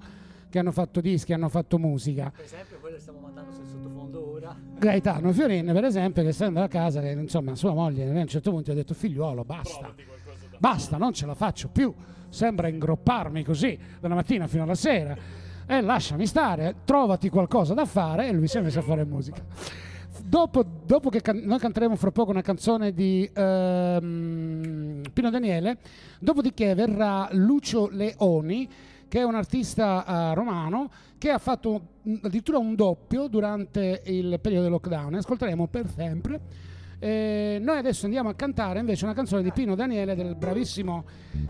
che 0.48 0.58
hanno 0.58 0.72
fatto 0.72 1.00
dischi, 1.00 1.32
hanno 1.32 1.48
fatto 1.48 1.78
musica. 1.78 2.32
Per 2.34 2.44
esempio, 2.44 2.78
quello 2.78 2.96
che 2.96 3.00
stiamo 3.00 3.20
mandando 3.20 3.52
sul 3.52 3.66
sottofondo 3.66 4.32
ora. 4.32 4.56
Gaetano 4.78 5.32
Fiorin, 5.32 5.66
per 5.72 5.84
esempio, 5.84 6.22
che 6.22 6.28
essendo 6.28 6.62
a 6.62 6.68
casa, 6.68 7.00
che 7.00 7.10
insomma 7.10 7.54
sua 7.54 7.72
moglie 7.72 8.08
a 8.08 8.20
un 8.20 8.26
certo 8.26 8.50
punto 8.50 8.70
ha 8.70 8.74
detto 8.74 8.94
figliuolo, 8.94 9.44
basta, 9.44 9.94
basta, 10.58 10.96
non 10.96 11.12
ce 11.12 11.26
la 11.26 11.34
faccio 11.34 11.68
più, 11.68 11.92
sembra 12.28 12.68
ingropparmi 12.68 13.44
così 13.44 13.78
dalla 14.00 14.14
mattina 14.14 14.46
fino 14.46 14.62
alla 14.62 14.74
sera, 14.74 15.16
e 15.66 15.80
lasciami 15.82 16.26
stare, 16.26 16.76
trovati 16.84 17.28
qualcosa 17.28 17.74
da 17.74 17.84
fare, 17.84 18.28
e 18.28 18.32
lui 18.32 18.48
si 18.48 18.56
è 18.56 18.62
messo 18.62 18.78
a 18.78 18.82
fare 18.82 19.04
musica. 19.04 19.44
Dopo, 20.20 20.64
dopo 20.84 21.10
che 21.10 21.20
can- 21.20 21.42
noi 21.44 21.58
canteremo 21.58 21.94
fra 21.94 22.10
poco 22.10 22.30
una 22.30 22.42
canzone 22.42 22.92
di 22.92 23.30
ehm, 23.32 25.02
Pino 25.12 25.30
Daniele, 25.30 25.78
dopodiché 26.18 26.74
verrà 26.74 27.28
Lucio 27.32 27.88
Leoni, 27.90 28.68
che 29.08 29.20
è 29.20 29.22
un 29.24 29.34
artista 29.34 30.04
eh, 30.06 30.34
romano 30.34 30.90
che 31.16 31.30
ha 31.30 31.38
fatto 31.38 31.80
mm, 32.06 32.16
addirittura 32.22 32.58
un 32.58 32.74
doppio 32.74 33.26
durante 33.26 34.02
il 34.06 34.38
periodo 34.40 34.64
del 34.64 34.72
lockdown. 34.72 35.14
Ascolteremo 35.14 35.66
per 35.66 35.88
sempre. 35.88 36.40
Eh, 37.00 37.58
noi 37.60 37.78
adesso 37.78 38.06
andiamo 38.06 38.28
a 38.28 38.34
cantare 38.34 38.80
invece 38.80 39.04
una 39.04 39.14
canzone 39.14 39.42
di 39.42 39.52
Pino 39.52 39.74
Daniele, 39.74 40.14
del 40.14 40.34
bravissimo 40.34 41.04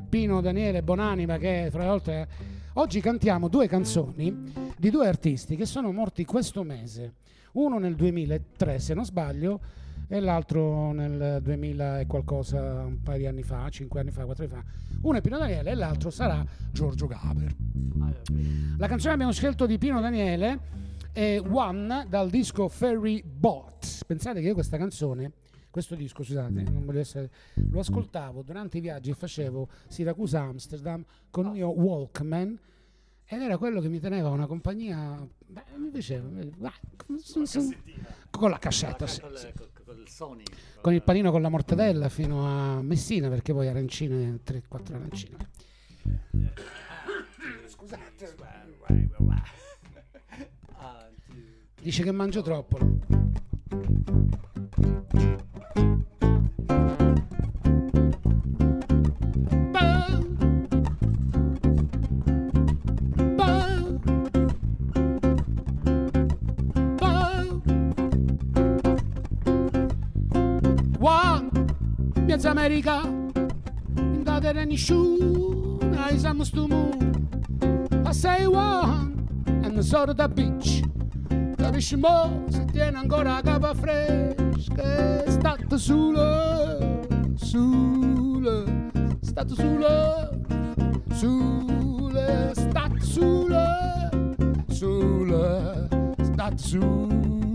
Pino 0.09 0.41
Daniele 0.41 0.83
Bonanima, 0.83 1.39
che 1.39 1.69
tra 1.71 1.85
l'altro 1.85 2.13
è- 2.13 2.27
oggi 2.75 3.01
cantiamo 3.01 3.49
due 3.49 3.67
canzoni 3.67 4.53
di 4.77 4.91
due 4.91 5.09
artisti 5.09 5.57
che 5.57 5.67
sono 5.67 5.91
morti 5.91 6.25
questo 6.25 6.63
mese. 6.63 7.15
Uno 7.53 7.79
nel 7.79 7.97
2003, 7.97 8.79
se 8.79 8.95
non 8.95 9.05
sbaglio, 9.05 9.61
e 10.11 10.21
l'altro 10.21 10.93
nel 10.93 11.41
2000 11.43 12.01
e 12.01 12.07
qualcosa, 12.07 12.61
un 12.85 13.03
paio 13.03 13.19
di 13.19 13.27
anni 13.27 13.43
fa, 13.43 13.69
cinque 13.69 14.01
anni 14.01 14.11
fa, 14.11 14.25
quattro 14.25 14.45
anni 14.45 14.53
fa. 14.55 14.65
Uno 15.03 15.19
è 15.19 15.21
Pino 15.21 15.37
Daniele 15.39 15.71
e 15.71 15.75
l'altro 15.75 16.11
sarà 16.11 16.45
Giorgio 16.73 17.07
Gaber. 17.07 17.55
La 18.79 18.87
canzone 18.87 19.09
che 19.09 19.15
abbiamo 19.15 19.33
scelto 19.33 19.67
di 19.67 19.77
Pino 19.77 20.01
Daniele 20.01 20.61
è 21.13 21.41
One 21.41 22.07
dal 22.09 22.31
disco 22.31 22.69
Ferry 22.69 23.23
Bot. 23.23 24.05
Pensate 24.07 24.41
che 24.41 24.47
io 24.47 24.55
questa 24.55 24.79
canzone, 24.79 25.33
questo 25.71 25.95
disco, 25.95 26.23
scusate, 26.23 26.63
non 26.63 26.87
voglio 26.87 27.01
essere, 27.01 27.31
lo 27.71 27.81
ascoltavo 27.81 28.43
durante 28.43 28.79
i 28.79 28.81
viaggi 28.81 29.11
che 29.11 29.17
facevo 29.17 29.69
Siracusa-Amsterdam 29.89 31.05
con 31.31 31.47
il 31.47 31.53
mio 31.53 31.69
Walkman 31.69 32.59
ed 33.31 33.43
era 33.43 33.59
quello 33.59 33.83
che 33.83 33.89
mi 33.89 34.01
teneva 34.01 34.31
una 34.31 34.47
compagnia, 34.47 35.23
beh, 35.47 35.65
mi 35.77 35.91
piaceva, 35.91 36.27
mi- 36.29 36.51
vai, 36.57 36.73
con, 36.97 37.19
con 38.31 38.49
la 38.51 38.59
cassetta, 38.59 39.07
sì, 39.07 39.21
sì. 39.35 39.53
Sony. 40.09 40.45
con 40.81 40.93
il 40.93 41.03
panino 41.03 41.31
con 41.31 41.43
la 41.43 41.49
mortadella 41.49 42.09
fino 42.09 42.47
a 42.47 42.83
Messina 42.83 43.29
perché 43.29 43.53
poi 43.53 43.69
arancine, 43.69 44.41
3-4 44.45 44.95
arancine. 44.95 45.37
Scusate. 47.67 48.35
Dice 51.81 52.03
che 52.03 52.11
mangio 52.13 52.43
troppo. 52.43 52.79
It's 72.39 72.45
America, 72.45 73.03
that 74.23 74.43
there 74.45 74.57
any 74.59 74.77
shoe, 74.77 75.81
I 75.99 76.33
must 76.33 76.55
move. 76.55 76.95
I 78.07 78.13
say 78.13 78.47
one, 78.47 79.27
and 79.65 79.85
so 79.85 80.07
to 80.07 80.15
the 80.15 80.29
beach. 80.29 80.85
Carissimo, 81.59 82.45
se 82.49 82.65
tiene 82.67 82.97
ancora 82.97 83.41
capa 83.43 83.75
fresca, 83.75 85.25
è 85.25 85.31
stato 85.31 85.79
sulle, 85.79 87.09
sulle, 87.35 88.89
stato 89.21 89.55
sulle, 89.57 90.31
sulle, 91.15 92.53
stato 92.55 93.01
sulle, 93.01 94.11
sulle, 94.69 95.89
stato 96.23 96.59
sulle. 96.59 97.48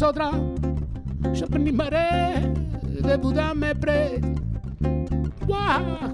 sotra 0.00 0.30
Shapni 1.34 1.72
mare 1.72 2.52
de 3.02 3.18
Buddha 3.18 3.52
me 3.52 3.74
pre. 3.74 4.18
Qua 5.44 6.10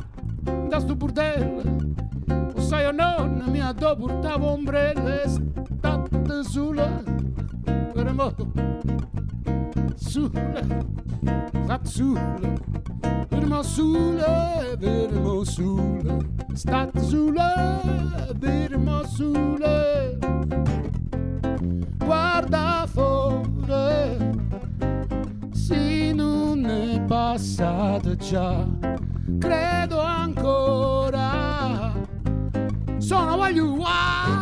da 0.69 0.81
sto 0.81 0.97
bordello 0.97 1.63
O 2.57 2.61
sai 2.61 2.87
o 2.87 2.91
non 2.91 3.45
mi 3.47 3.61
addo 3.61 3.95
portavo 3.97 4.55
un 4.55 4.65
State 5.27 6.43
sulle 6.43 7.05
Per 7.93 8.13
moto 8.13 8.51
Sulle 9.95 10.65
State 11.63 11.89
sulle 11.89 12.53
Per 13.29 13.47
mo 13.47 13.63
sulle 13.63 14.77
Per 14.81 15.13
mo 15.13 15.45
sulle 15.45 16.19
State 16.55 17.01
sulle 17.03 18.33
Per 18.41 18.79
mo 18.79 19.05
sulle 19.05 20.19
Guarda 22.05 22.85
fuori 22.89 23.06
passato 27.37 28.17
già, 28.17 28.67
credo 29.39 30.01
ancora, 30.01 31.93
sono 32.97 33.37
voglio 33.37 33.75
Miez 33.75 34.36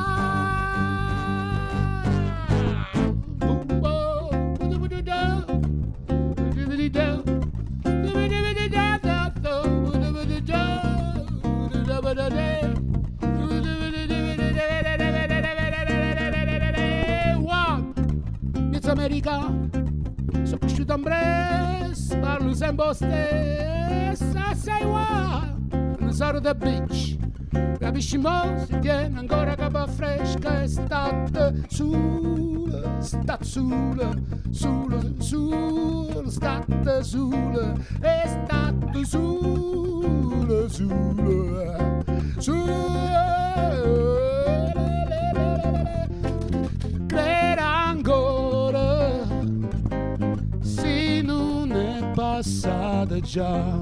I 22.64 22.66
say 22.66 22.72
what 22.72 24.16
embostees. 24.16 24.20
Aceiwa, 24.35 26.00
nas 26.00 26.20
of 26.22 26.42
the 26.42 26.55
beach. 26.55 27.18
Gabi 27.79 28.00
Shimon, 28.00 28.66
Sidiana, 28.66 29.18
ancora 29.18 29.55
capa 29.55 29.87
fresca, 29.87 30.62
estate 30.62 31.66
sulla, 31.68 32.98
estate 32.98 33.44
sulla, 33.44 34.14
sulla, 34.50 35.00
sulla, 35.18 36.22
estate 36.27 37.05
sulla, 37.05 37.74
estate 38.00 39.05
sulla, 39.05 40.68
sulla, 40.68 41.94
sulla. 42.38 44.13
Passata 53.05 53.21
già, 53.21 53.81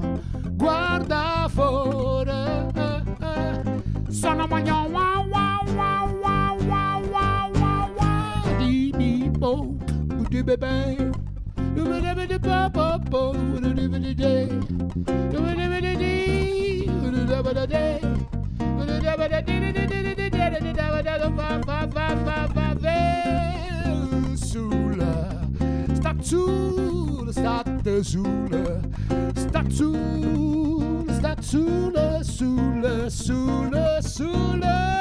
guarda 0.51 1.47
fuori. 1.49 2.31
Sono 4.09 4.47
magno 4.47 4.87
wow 4.89 5.27
wow 5.27 5.63
wow 5.75 6.07
wow 6.21 6.61
wow 6.67 7.01
wow 7.09 7.51
wow 7.53 7.89
wow 7.97 8.57
di 8.57 8.91
Sulla, 24.35 25.47
sta 25.93 26.15
sulla, 27.83 28.79
sta 29.35 29.61
sulla, 29.69 30.79
sta 31.11 31.35
sulla, 31.41 32.23
sta 32.23 32.31
sulla, 32.31 33.09
sulla, 33.09 34.01
sulla, 34.01 34.93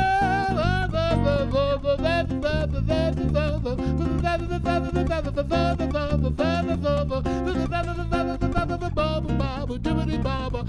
Wow! 10.24 10.62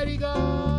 America! 0.00 0.77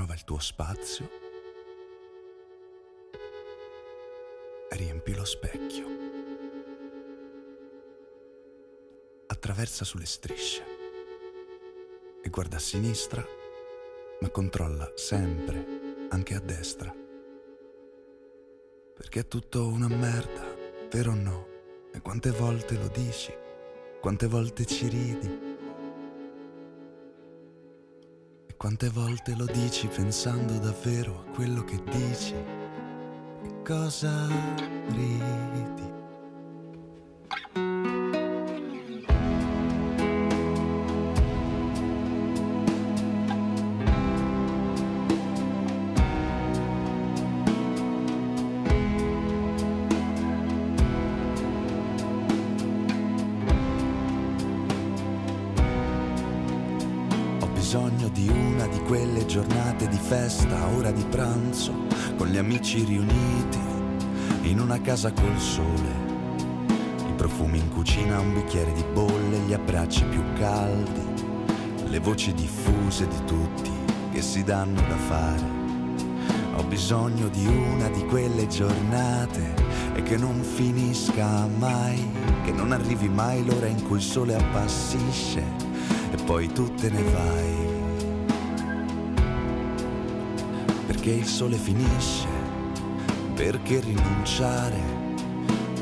Trova 0.00 0.14
il 0.14 0.24
tuo 0.24 0.38
spazio. 0.38 1.10
Riempi 4.70 5.14
lo 5.14 5.26
specchio. 5.26 5.86
Attraversa 9.26 9.84
sulle 9.84 10.06
strisce. 10.06 10.64
E 12.22 12.30
guarda 12.30 12.56
a 12.56 12.60
sinistra, 12.60 13.22
ma 14.20 14.30
controlla 14.30 14.90
sempre, 14.94 16.06
anche 16.08 16.34
a 16.34 16.40
destra. 16.40 16.90
Perché 18.94 19.20
è 19.20 19.28
tutto 19.28 19.66
una 19.68 19.88
merda, 19.88 20.46
vero 20.90 21.10
o 21.10 21.14
no? 21.14 21.46
E 21.92 22.00
quante 22.00 22.30
volte 22.30 22.78
lo 22.78 22.88
dici? 22.88 23.34
Quante 24.00 24.26
volte 24.28 24.64
ci 24.64 24.88
ridi? 24.88 25.49
Quante 28.60 28.90
volte 28.90 29.34
lo 29.34 29.46
dici 29.46 29.86
pensando 29.86 30.58
davvero 30.58 31.24
a 31.24 31.30
quello 31.32 31.64
che 31.64 31.82
dici? 31.82 32.34
E 32.34 33.62
cosa 33.64 34.28
ridi? 34.88 35.99
Amici 62.70 62.84
riuniti 62.84 63.58
in 64.42 64.60
una 64.60 64.80
casa 64.80 65.12
col 65.12 65.38
sole. 65.38 66.08
I 67.08 67.12
profumi 67.16 67.58
in 67.58 67.68
cucina, 67.68 68.20
un 68.20 68.32
bicchiere 68.32 68.72
di 68.72 68.84
bolle, 68.92 69.38
gli 69.46 69.52
abbracci 69.52 70.04
più 70.04 70.22
caldi, 70.38 71.00
le 71.88 71.98
voci 71.98 72.32
diffuse 72.32 73.08
di 73.08 73.24
tutti 73.24 73.70
che 74.12 74.22
si 74.22 74.44
danno 74.44 74.80
da 74.82 74.96
fare. 74.96 75.58
Ho 76.56 76.62
bisogno 76.64 77.28
di 77.28 77.44
una 77.44 77.88
di 77.88 78.04
quelle 78.06 78.46
giornate 78.46 79.54
e 79.94 80.02
che 80.02 80.16
non 80.16 80.40
finisca 80.40 81.46
mai, 81.46 82.08
che 82.44 82.52
non 82.52 82.70
arrivi 82.70 83.08
mai 83.08 83.44
l'ora 83.44 83.66
in 83.66 83.82
cui 83.82 83.96
il 83.96 84.02
sole 84.02 84.36
appassisce 84.36 85.42
e 86.12 86.16
poi 86.24 86.46
tu 86.52 86.72
te 86.74 86.88
ne 86.88 87.02
vai. 87.02 87.68
Perché 90.86 91.10
il 91.10 91.26
sole 91.26 91.56
finisce, 91.56 92.29
perché 93.40 93.80
rinunciare 93.80 94.76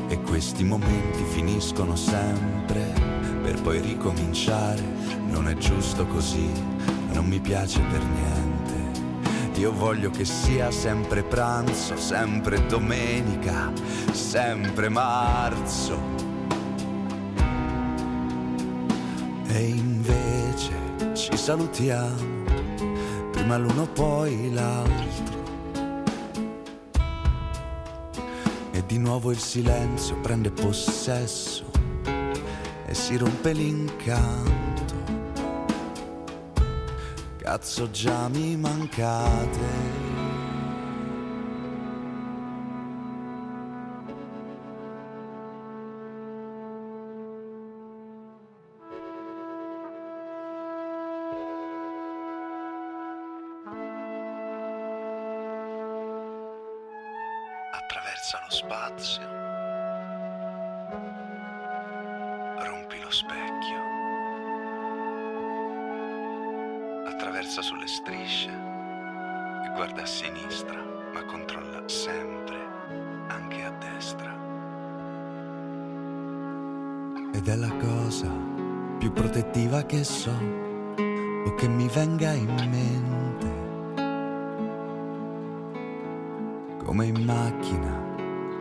e 0.07 0.21
questi 0.21 0.63
momenti 0.63 1.21
finiscono 1.25 1.93
sempre 1.97 2.93
per 3.41 3.61
poi 3.61 3.81
ricominciare. 3.81 4.81
Non 5.27 5.49
è 5.49 5.55
giusto 5.55 6.07
così, 6.07 6.49
non 7.11 7.25
mi 7.25 7.41
piace 7.41 7.81
per 7.81 8.01
niente. 8.01 9.59
Io 9.59 9.73
voglio 9.73 10.09
che 10.09 10.23
sia 10.23 10.71
sempre 10.71 11.21
pranzo, 11.21 11.97
sempre 11.97 12.65
domenica, 12.65 13.73
sempre 14.13 14.87
marzo. 14.87 15.99
E 19.47 19.63
invece 19.67 21.11
ci 21.13 21.35
salutiamo, 21.35 22.45
prima 23.31 23.57
l'uno 23.57 23.85
poi 23.85 24.49
l'altro. 24.53 25.38
Di 28.89 28.97
nuovo 28.97 29.29
il 29.29 29.37
silenzio 29.37 30.19
prende 30.19 30.49
possesso 30.49 31.63
e 32.87 32.93
si 32.95 33.17
rompe 33.17 33.53
l'incanto. 33.53 34.95
Cazzo 37.37 37.91
già 37.91 38.27
mi 38.29 38.57
mancate. 38.57 39.98
Spazio. 58.49 59.21
Rompi 62.57 62.99
lo 63.01 63.11
specchio. 63.11 63.77
Attraversa 67.07 67.61
sulle 67.61 67.87
strisce 67.87 68.49
e 68.49 69.71
guarda 69.75 70.01
a 70.01 70.05
sinistra, 70.05 70.83
ma 71.13 71.23
controlla 71.25 71.87
sempre, 71.87 72.57
anche 73.27 73.63
a 73.63 73.71
destra. 73.71 74.35
Ed 77.33 77.47
è 77.47 77.55
la 77.55 77.75
cosa 77.77 78.29
più 78.97 79.13
protettiva 79.13 79.83
che 79.83 80.03
so 80.03 80.33
o 81.45 81.55
che 81.55 81.67
mi 81.67 81.87
venga 81.87 82.31
in 82.31 82.53
mente. 82.69 83.67
Come 86.83 87.05
in 87.05 87.23
macchina, 87.23 88.08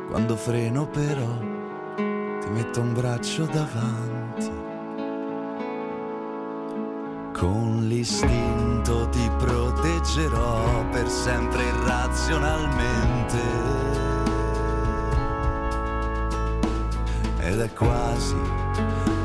quando 0.08 0.36
freno 0.36 0.86
però, 0.86 1.38
ti 1.96 2.48
metto 2.50 2.80
un 2.80 2.94
braccio 2.94 3.44
davanti. 3.44 4.50
Con 7.32 7.86
l'istinto 7.86 9.08
ti 9.10 9.30
proteggerò 9.36 10.88
per 10.90 11.08
sempre 11.08 11.62
irrazionalmente. 11.62 13.38
Ed 17.40 17.60
è 17.60 17.72
quasi 17.74 18.36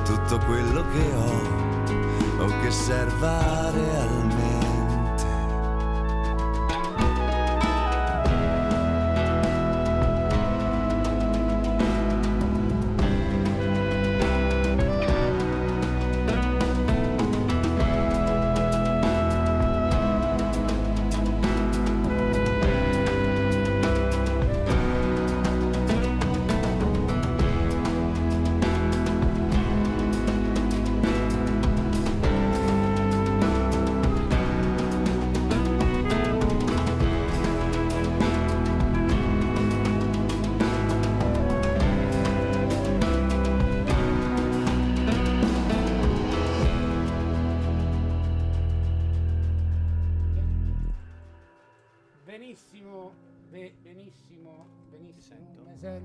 tutto 0.03 0.37
quello 0.45 0.83
che 0.91 1.15
ho 1.15 2.43
o 2.43 2.59
che 2.61 2.71
serva 2.71 3.71
realmente. 3.71 4.52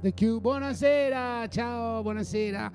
Sente 0.01 0.13
più. 0.13 0.39
Buonasera, 0.39 1.49
ciao, 1.49 2.03
buonasera. 2.03 2.71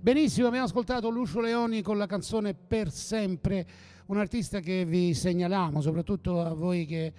Benissimo, 0.00 0.46
abbiamo 0.46 0.66
ascoltato 0.66 1.10
Lucio 1.10 1.40
Leoni 1.40 1.82
con 1.82 1.98
la 1.98 2.06
canzone 2.06 2.54
Per 2.54 2.92
sempre, 2.92 3.66
un 4.06 4.18
artista 4.18 4.60
che 4.60 4.84
vi 4.84 5.12
segnaliamo, 5.12 5.80
soprattutto 5.80 6.40
a 6.40 6.54
voi 6.54 6.86
che, 6.86 7.12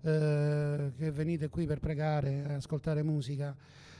eh, 0.00 0.92
che 0.96 1.10
venite 1.10 1.50
qui 1.50 1.66
per 1.66 1.78
pregare, 1.78 2.54
ascoltare 2.54 3.02
musica. 3.02 3.54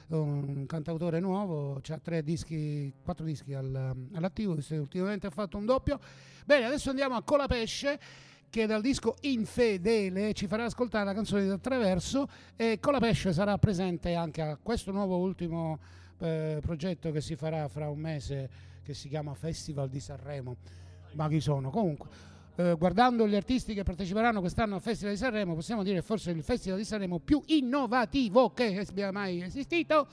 Un 0.08 0.64
cantautore 0.64 1.20
nuovo, 1.20 1.78
ha 1.86 1.98
tre 2.02 2.22
dischi, 2.22 2.90
quattro 3.02 3.26
dischi 3.26 3.52
al- 3.52 3.94
all'attivo, 4.14 4.56
ultimamente 4.70 5.26
ha 5.26 5.30
fatto 5.30 5.58
un 5.58 5.66
doppio. 5.66 6.00
Bene, 6.46 6.64
adesso 6.64 6.88
andiamo 6.88 7.16
a 7.16 7.22
Colapesce 7.22 8.00
che 8.56 8.64
dal 8.64 8.80
disco 8.80 9.16
Infedele 9.20 10.32
ci 10.32 10.46
farà 10.46 10.64
ascoltare 10.64 11.04
la 11.04 11.12
canzone 11.12 11.42
di 11.42 11.50
Attraverso 11.50 12.26
e 12.56 12.78
Colapesce 12.80 13.34
sarà 13.34 13.58
presente 13.58 14.14
anche 14.14 14.40
a 14.40 14.56
questo 14.56 14.92
nuovo 14.92 15.18
ultimo 15.18 15.78
eh, 16.20 16.56
progetto 16.62 17.10
che 17.10 17.20
si 17.20 17.36
farà 17.36 17.68
fra 17.68 17.90
un 17.90 17.98
mese 17.98 18.48
che 18.82 18.94
si 18.94 19.10
chiama 19.10 19.34
Festival 19.34 19.90
di 19.90 20.00
Sanremo. 20.00 20.56
Ma 21.12 21.28
chi 21.28 21.38
sono? 21.38 21.68
Comunque, 21.68 22.08
eh, 22.56 22.74
guardando 22.78 23.28
gli 23.28 23.34
artisti 23.34 23.74
che 23.74 23.82
parteciperanno 23.82 24.40
quest'anno 24.40 24.76
al 24.76 24.80
Festival 24.80 25.12
di 25.12 25.18
Sanremo, 25.18 25.54
possiamo 25.54 25.82
dire 25.82 26.00
forse 26.00 26.30
il 26.30 26.42
Festival 26.42 26.78
di 26.78 26.86
Sanremo 26.86 27.18
più 27.18 27.42
innovativo 27.48 28.54
che 28.54 28.86
abbia 28.88 29.12
mai 29.12 29.42
esistito 29.42 30.08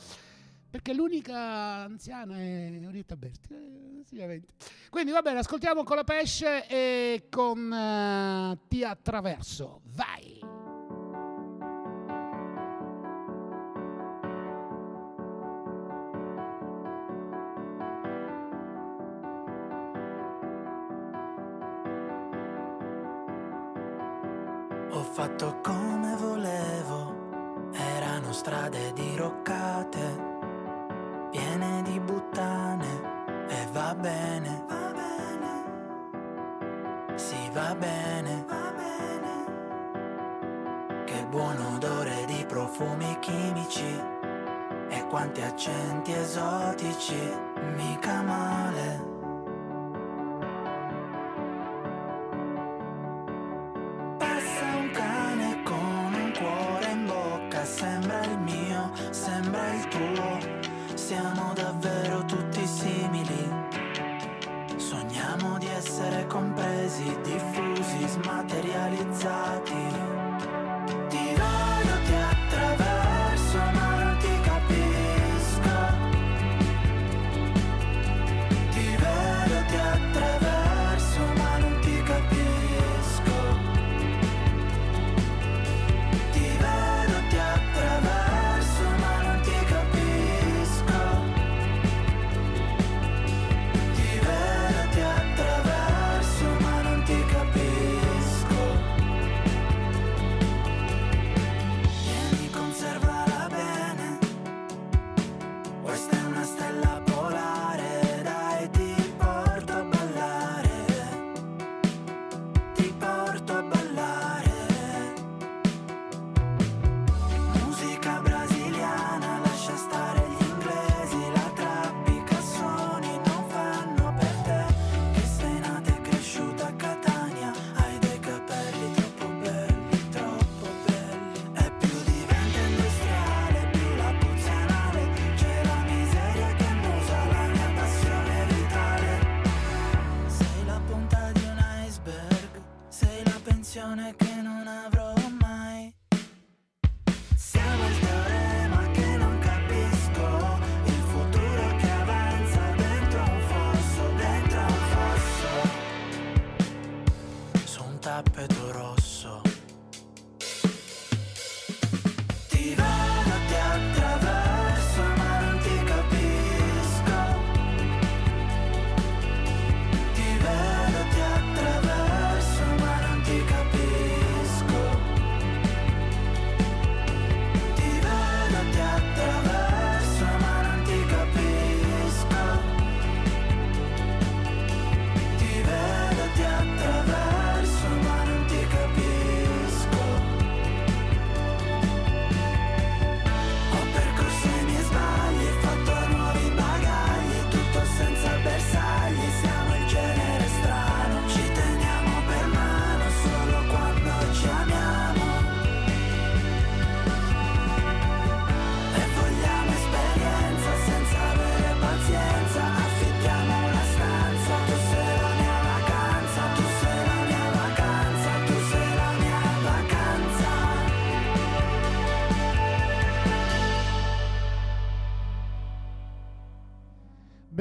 perché 0.73 0.91
l'unica 0.91 1.38
anziana 1.83 2.36
è 2.36 2.81
Orietta 2.88 3.15
Berti. 3.15 3.53
eh, 3.53 4.01
sicuramente. 4.07 4.53
Quindi 4.89 5.12
va 5.12 5.21
bene, 5.21 5.38
ascoltiamo 5.38 5.83
con 5.83 5.97
la 5.97 6.03
pesce 6.03 6.65
e 6.65 7.27
con 7.29 7.71
eh, 7.71 8.57
Ti 8.67 8.83
attraverso. 8.83 9.81
Vai! 9.83 10.39
Ho 24.89 25.03
fatto 25.03 25.59
come 25.62 26.15
volevo, 26.15 27.69
erano 27.73 28.33
strade 28.33 28.91
diroccate, 28.93 30.32
di 31.83 31.99
buttane, 31.99 33.45
e 33.47 33.67
va 33.71 33.93
bene, 33.93 34.65
va 34.67 34.91
bene, 34.93 35.63
sì 37.15 37.49
va 37.53 37.75
bene, 37.75 38.45
va 38.47 38.73
bene, 38.75 39.45
che 41.05 41.25
buon 41.29 41.59
odore 41.75 42.25
di 42.25 42.43
profumi 42.47 43.17
chimici, 43.19 44.01
e 44.89 45.07
quanti 45.09 45.41
accenti 45.41 46.13
esotici, 46.13 47.31
mica 47.75 48.21
male. 48.21 49.12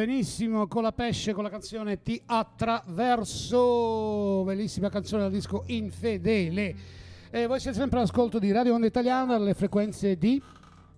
Benissimo, 0.05 0.67
con 0.67 0.83
la 0.83 0.91
pesce, 0.91 1.33
con 1.33 1.45
la 1.45 1.49
canzone 1.49 2.03
Ti 2.03 2.21
attraverso, 2.27 3.63
bellissima 4.45 4.89
canzone 4.89 5.23
dal 5.23 5.31
disco 5.31 5.63
Infedele. 5.67 6.75
E 7.31 7.47
voi 7.47 7.61
siete 7.61 7.79
sempre 7.79 7.99
all'ascolto 7.99 8.41
di 8.41 8.51
Radio 8.51 8.75
Onda 8.75 8.89
Italiana, 8.89 9.37
alle 9.37 9.55
frequenze 9.55 10.17
di... 10.19 10.43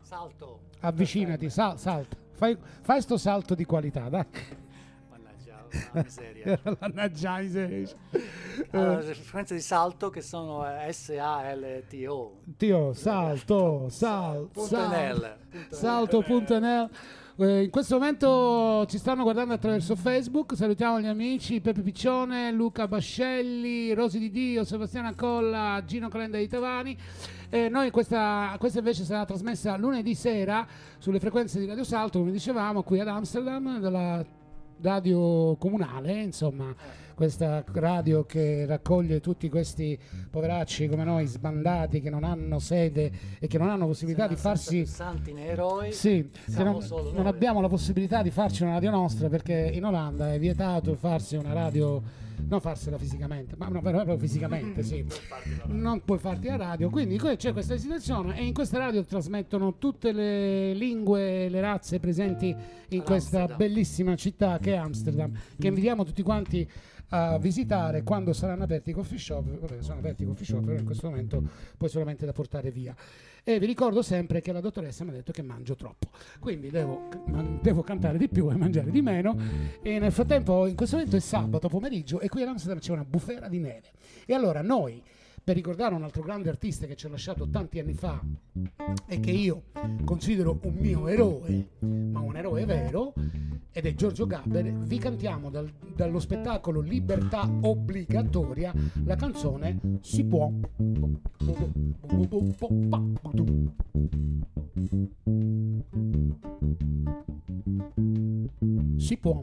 Salto. 0.01 0.61
Avvicinati, 0.81 1.51
sal- 1.51 1.79
salta. 1.79 2.17
Fai, 2.33 2.57
fai 2.81 3.03
sto 3.03 3.19
salto 3.19 3.55
di 3.55 3.67
qualità, 3.67 4.09
dai. 4.09 4.25
La 5.93 6.03
miseria. 6.03 6.59
Mannaggia 6.81 7.33
la 7.33 7.41
miseria. 7.41 7.89
Allora, 8.71 9.01
le 9.01 9.15
frequenze 9.15 9.55
di 9.55 9.61
salto 9.61 10.09
che 10.09 10.23
sono 10.23 10.67
eh, 10.67 10.91
S-A-L-T-O. 10.91 12.39
Tio, 12.57 12.95
salto, 12.95 13.91
sal, 13.91 14.49
Punto 14.51 14.67
sal- 14.67 14.89
NL. 14.91 15.37
salto.nl. 15.69 16.89
Eh, 17.37 17.65
in 17.65 17.71
questo 17.71 17.99
momento 17.99 18.87
ci 18.87 18.97
stanno 18.97 19.25
guardando 19.25 19.55
attraverso 19.55 19.97
Facebook. 19.97 20.55
Salutiamo 20.55 21.01
gli 21.01 21.07
amici 21.07 21.61
Peppe 21.61 21.83
Piccione, 21.83 22.53
Luca 22.53 22.87
Bascelli, 22.87 23.93
Rosi 23.93 24.21
Di 24.21 24.31
Dio, 24.31 24.63
Sebastiana 24.63 25.15
Colla, 25.17 25.83
Gino 25.85 26.09
Calenda 26.09 26.39
di 26.39 26.47
Tavani. 26.47 26.97
Eh, 27.51 27.69
noi 27.69 27.91
questa, 27.91 28.55
questa 28.61 28.79
invece 28.79 29.03
sarà 29.03 29.25
trasmessa 29.25 29.77
lunedì 29.77 30.15
sera 30.15 30.65
sulle 30.99 31.19
frequenze 31.19 31.59
di 31.59 31.67
Radio 31.67 31.83
Salto, 31.83 32.21
come 32.21 32.31
dicevamo, 32.31 32.85
qui 32.85 33.01
ad 33.01 33.09
Amsterdam, 33.09 33.81
dalla 33.81 34.25
radio 34.81 35.57
comunale, 35.57 36.23
insomma, 36.23 36.75
questa 37.15 37.65
radio 37.73 38.25
che 38.25 38.67
raccoglie 38.67 39.21
tutti 39.21 39.49
questi 39.49 39.99
poveracci 40.31 40.89
come 40.89 41.05
noi 41.05 41.27
sbandati 41.27 42.01
che 42.01 42.11
non 42.11 42.25
hanno 42.25 42.59
sede 42.59 43.11
e 43.39 43.47
che 43.47 43.57
non 43.57 43.69
hanno 43.69 43.87
possibilità 43.87 44.27
di 44.27 44.37
farsi 44.37 44.85
Santi 44.85 45.33
né 45.33 45.47
eroi. 45.47 45.93
sì, 45.93 46.29
non, 46.57 46.85
non 47.13 47.27
abbiamo 47.27 47.61
la 47.61 47.69
possibilità 47.69 48.23
di 48.23 48.31
farci 48.31 48.63
una 48.63 48.73
radio 48.73 48.91
nostra 48.91 49.29
perché 49.29 49.71
in 49.73 49.85
Olanda 49.85 50.33
è 50.33 50.39
vietato 50.39 50.95
farsi 50.97 51.37
una 51.37 51.53
radio, 51.53 52.03
non 52.49 52.61
farsela 52.61 52.99
fisicamente, 52.99 53.55
ma 53.57 53.69
no, 53.69 53.81
proprio 53.81 54.19
fisicamente, 54.19 54.83
sì. 54.83 55.05
Non 55.67 56.03
puoi 56.05 56.19
farti 56.19 56.49
la 56.49 56.57
radio, 56.57 56.91
quindi 56.91 57.19
c'è 57.19 57.53
questa 57.53 57.77
situazione 57.77 58.39
e 58.39 58.45
in 58.45 58.53
questa 58.53 58.79
radio 58.79 59.05
trasmettono 59.05 59.79
tutte 59.79 60.13
le 60.13 60.75
lingue, 60.75 61.49
le 61.49 61.61
razze 61.61 61.99
presenti 61.99 62.55
in 62.89 63.03
questa 63.03 63.47
bellissima 63.47 64.15
città 64.17 64.59
che 64.59 64.75
è 64.75 64.77
Amsterdam, 64.77 65.33
che 65.59 65.69
invitiamo 65.69 66.05
tutti 66.05 66.23
quanti 66.23 66.69
a 67.09 67.39
visitare 67.39 68.03
quando 68.03 68.33
saranno 68.33 68.65
aperti 68.65 68.91
i 68.91 68.93
coffee 68.93 69.19
shop, 69.19 69.59
vabbè, 69.61 69.83
sono 69.83 69.99
aperti 69.99 70.25
i 70.25 70.27
coffee 70.27 70.47
shop, 70.47 70.65
però 70.65 70.79
in 70.79 70.85
questo 70.85 71.09
momento 71.09 71.43
poi 71.77 71.89
solamente 71.89 72.27
da 72.27 72.33
portare 72.33 72.71
via. 72.71 72.95
E 73.47 73.59
vi 73.59 73.67
ricordo 73.67 74.01
sempre 74.01 74.41
che 74.41 74.53
la 74.53 74.61
dottoressa 74.61 75.05
mi 75.05 75.11
ha 75.11 75.13
detto 75.13 75.31
che 75.31 75.43
mangio 75.43 75.75
troppo, 75.75 76.09
quindi 76.41 76.71
devo, 76.71 77.11
devo 77.61 77.83
cantare 77.83 78.17
di 78.17 78.27
più 78.27 78.51
e 78.51 78.57
mangiare 78.57 78.91
di 78.91 79.03
meno. 79.03 79.37
E 79.83 79.99
nel 79.99 80.13
frattempo, 80.13 80.67
in 80.67 80.75
questo 80.75 80.97
momento 80.97 81.17
è 81.17 81.21
sabato 81.21 81.69
pomeriggio 81.69 82.21
e 82.21 82.31
qui 82.31 82.41
ad 82.41 82.49
Amsterdam 82.49 82.79
c'è 82.79 82.93
una 82.93 83.05
bufera 83.05 83.49
di 83.49 83.59
neve. 83.59 83.93
E 84.25 84.33
allora 84.33 84.63
noi, 84.63 85.03
per 85.45 85.55
ricordare 85.55 85.95
un 85.95 86.03
altro 86.03 86.23
grande 86.23 86.49
artista 86.49 86.87
che 86.87 86.97
ci 86.97 87.05
ha 87.05 87.11
lasciato 87.11 87.47
tanti 87.51 87.79
anni 87.79 87.93
fa 87.93 88.19
e 89.07 89.21
che 89.21 89.31
io 89.31 89.65
considero 90.03 90.59
un 90.63 90.75
mio 90.75 91.07
eroe, 91.07 91.69
ma 91.81 92.21
un 92.21 92.35
eroe 92.35 92.65
vero, 92.65 93.13
ed 93.71 93.85
è 93.85 93.95
Giorgio 93.95 94.27
Gaber, 94.27 94.73
vi 94.73 94.97
cantiamo 94.99 95.51
dal- 95.51 95.71
dallo 95.95 96.19
spettacolo 96.19 96.81
Libertà 96.81 97.47
Obbligatoria 97.61 98.73
la 99.05 99.17
canzone 99.17 99.79
Si 100.01 100.25
può. 100.25 100.51
Si 108.97 109.17
può. 109.19 109.41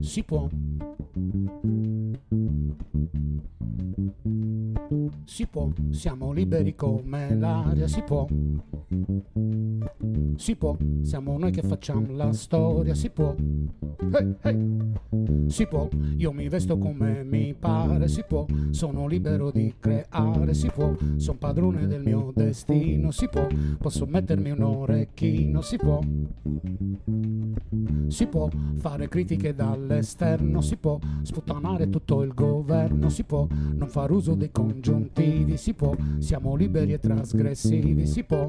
Si 0.00 0.22
può. 0.22 0.48
Si 5.24 5.46
può, 5.46 5.68
siamo 5.90 6.32
liberi 6.32 6.74
come 6.74 7.34
l'aria, 7.34 7.86
si 7.86 8.02
può. 8.02 8.26
Si 10.36 10.56
può, 10.56 10.76
siamo 11.02 11.38
noi 11.38 11.52
che 11.52 11.62
facciamo 11.62 12.12
la 12.12 12.32
storia, 12.32 12.94
si 12.94 13.10
può. 13.10 13.34
Hey, 14.12 14.34
hey. 14.42 15.48
Si 15.48 15.66
può, 15.66 15.88
io 16.16 16.32
mi 16.32 16.48
vesto 16.48 16.78
come 16.78 17.24
mi 17.24 17.54
pare, 17.54 18.08
si 18.08 18.24
può, 18.26 18.46
sono 18.70 19.06
libero 19.06 19.50
di 19.50 19.74
creare, 19.78 20.54
si 20.54 20.70
può, 20.70 20.94
sono 21.16 21.38
padrone 21.38 21.86
del 21.86 22.02
mio 22.02 22.32
destino, 22.34 23.10
si 23.10 23.28
può, 23.28 23.46
posso 23.78 24.06
mettermi 24.06 24.50
un 24.50 24.62
orecchino, 24.62 25.60
si 25.60 25.76
può. 25.76 26.00
Si 28.08 28.26
può 28.26 28.48
fare 28.76 29.08
critiche 29.08 29.54
dall'esterno, 29.54 30.60
si 30.60 30.76
può 30.76 30.98
sputtanare 31.22 31.88
tutto 31.88 32.22
il 32.22 32.32
governo, 32.34 33.08
si 33.08 33.24
può 33.24 33.46
non 33.48 33.88
far 33.88 34.10
uso 34.10 34.34
dei 34.34 34.50
congiuntivi, 34.50 35.56
si 35.56 35.74
può, 35.74 35.94
siamo 36.18 36.54
liberi 36.54 36.94
e 36.94 36.98
trasgressivi, 36.98 38.06
si 38.06 38.24
può. 38.24 38.48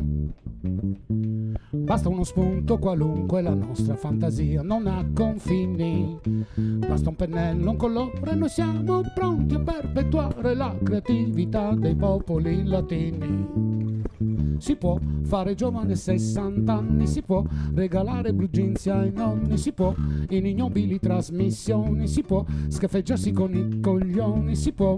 Basta 1.72 2.10
uno 2.10 2.24
spunto 2.24 2.78
qualunque, 2.78 3.42
la 3.42 3.54
nostra 3.54 3.96
fantasia 3.96 4.62
non 4.62 4.88
ha 4.88 5.06
confini. 5.14 6.18
Basta 6.56 7.10
un 7.10 7.16
pennello, 7.16 7.72
un 7.72 7.78
colore, 7.78 8.36
noi 8.36 8.50
siamo 8.50 9.02
pronti 9.14 9.56
a 9.56 9.60
perpetuare 9.60 10.56
la 10.56 10.76
creatività 10.82 11.74
dei 11.76 11.96
popoli 11.96 12.66
latini. 12.66 13.89
Si 14.58 14.76
può 14.76 14.98
fare 15.24 15.56
giovane 15.56 15.96
60 15.96 16.74
anni, 16.74 17.08
si 17.08 17.22
può 17.22 17.44
regalare 17.74 18.34
blue 18.34 18.50
jeans 18.50 18.86
ai 18.88 19.12
nonni, 19.12 19.58
si 19.58 19.72
può 19.72 19.94
in 20.30 20.46
ignobili 20.46 21.00
trasmissioni, 21.00 22.08
si 22.08 22.24
può 22.24 22.46
scaffeggiarsi 22.68 23.32
con 23.32 23.54
i 23.54 23.80
coglioni, 23.80 24.56
si 24.56 24.72
può. 24.74 24.98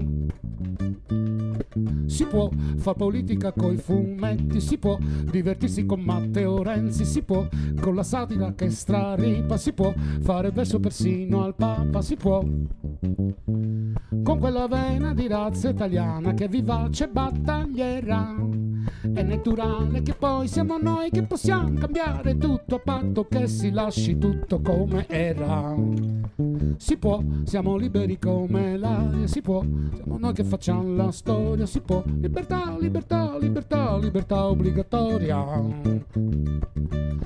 Si 2.05 2.25
può 2.25 2.49
far 2.77 2.95
politica 2.95 3.53
coi 3.53 3.77
fumetti, 3.77 4.59
si 4.59 4.77
può 4.77 4.97
divertirsi 5.29 5.85
con 5.85 6.01
Matteo 6.01 6.61
Renzi, 6.61 7.05
si 7.05 7.21
può 7.21 7.47
con 7.79 7.95
la 7.95 8.03
satira 8.03 8.53
che 8.53 8.69
straripa, 8.69 9.57
si 9.57 9.71
può 9.73 9.93
fare 10.19 10.51
verso 10.51 10.79
persino 10.79 11.43
al 11.43 11.55
Papa, 11.55 12.01
si 12.01 12.15
può 12.15 12.43
con 14.23 14.39
quella 14.39 14.67
vena 14.67 15.13
di 15.13 15.27
razza 15.27 15.69
italiana 15.69 16.33
che 16.33 16.47
vivace 16.47 17.07
battaglierà. 17.07 18.35
È 19.13 19.23
naturale 19.23 20.01
che 20.01 20.13
poi 20.13 20.47
siamo 20.47 20.77
noi 20.77 21.09
che 21.09 21.23
possiamo 21.23 21.73
cambiare 21.73 22.37
tutto 22.37 22.75
a 22.75 22.79
patto 22.79 23.27
che 23.27 23.47
si 23.47 23.71
lasci 23.71 24.17
tutto 24.17 24.61
come 24.61 25.05
era. 25.07 25.75
Si 26.77 26.97
può, 26.97 27.21
siamo 27.43 27.75
liberi 27.75 28.17
come 28.17 28.77
l'aria, 28.77 29.27
si 29.27 29.41
può, 29.41 29.61
siamo 29.93 30.17
noi 30.17 30.33
che 30.33 30.43
facciamo 30.43 30.95
la 30.95 31.11
storia, 31.11 31.65
si 31.65 31.81
può. 31.81 32.03
Libertà, 32.05 32.75
libertà, 32.79 33.37
libertà, 33.37 33.97
libertà 33.97 34.45
obbligatoria. 34.47 36.19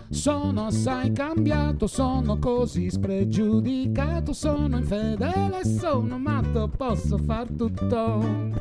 Sono 0.10 0.66
assai 0.66 1.12
cambiato, 1.12 1.88
sono 1.88 2.39
così 2.39 2.89
spregiudicato, 2.89 4.34
sono 4.34 4.78
infedele, 4.78 5.64
sono 5.64 6.18
matto, 6.18 6.70
posso 6.76 7.18
far 7.18 7.47
tutto. 7.49 8.53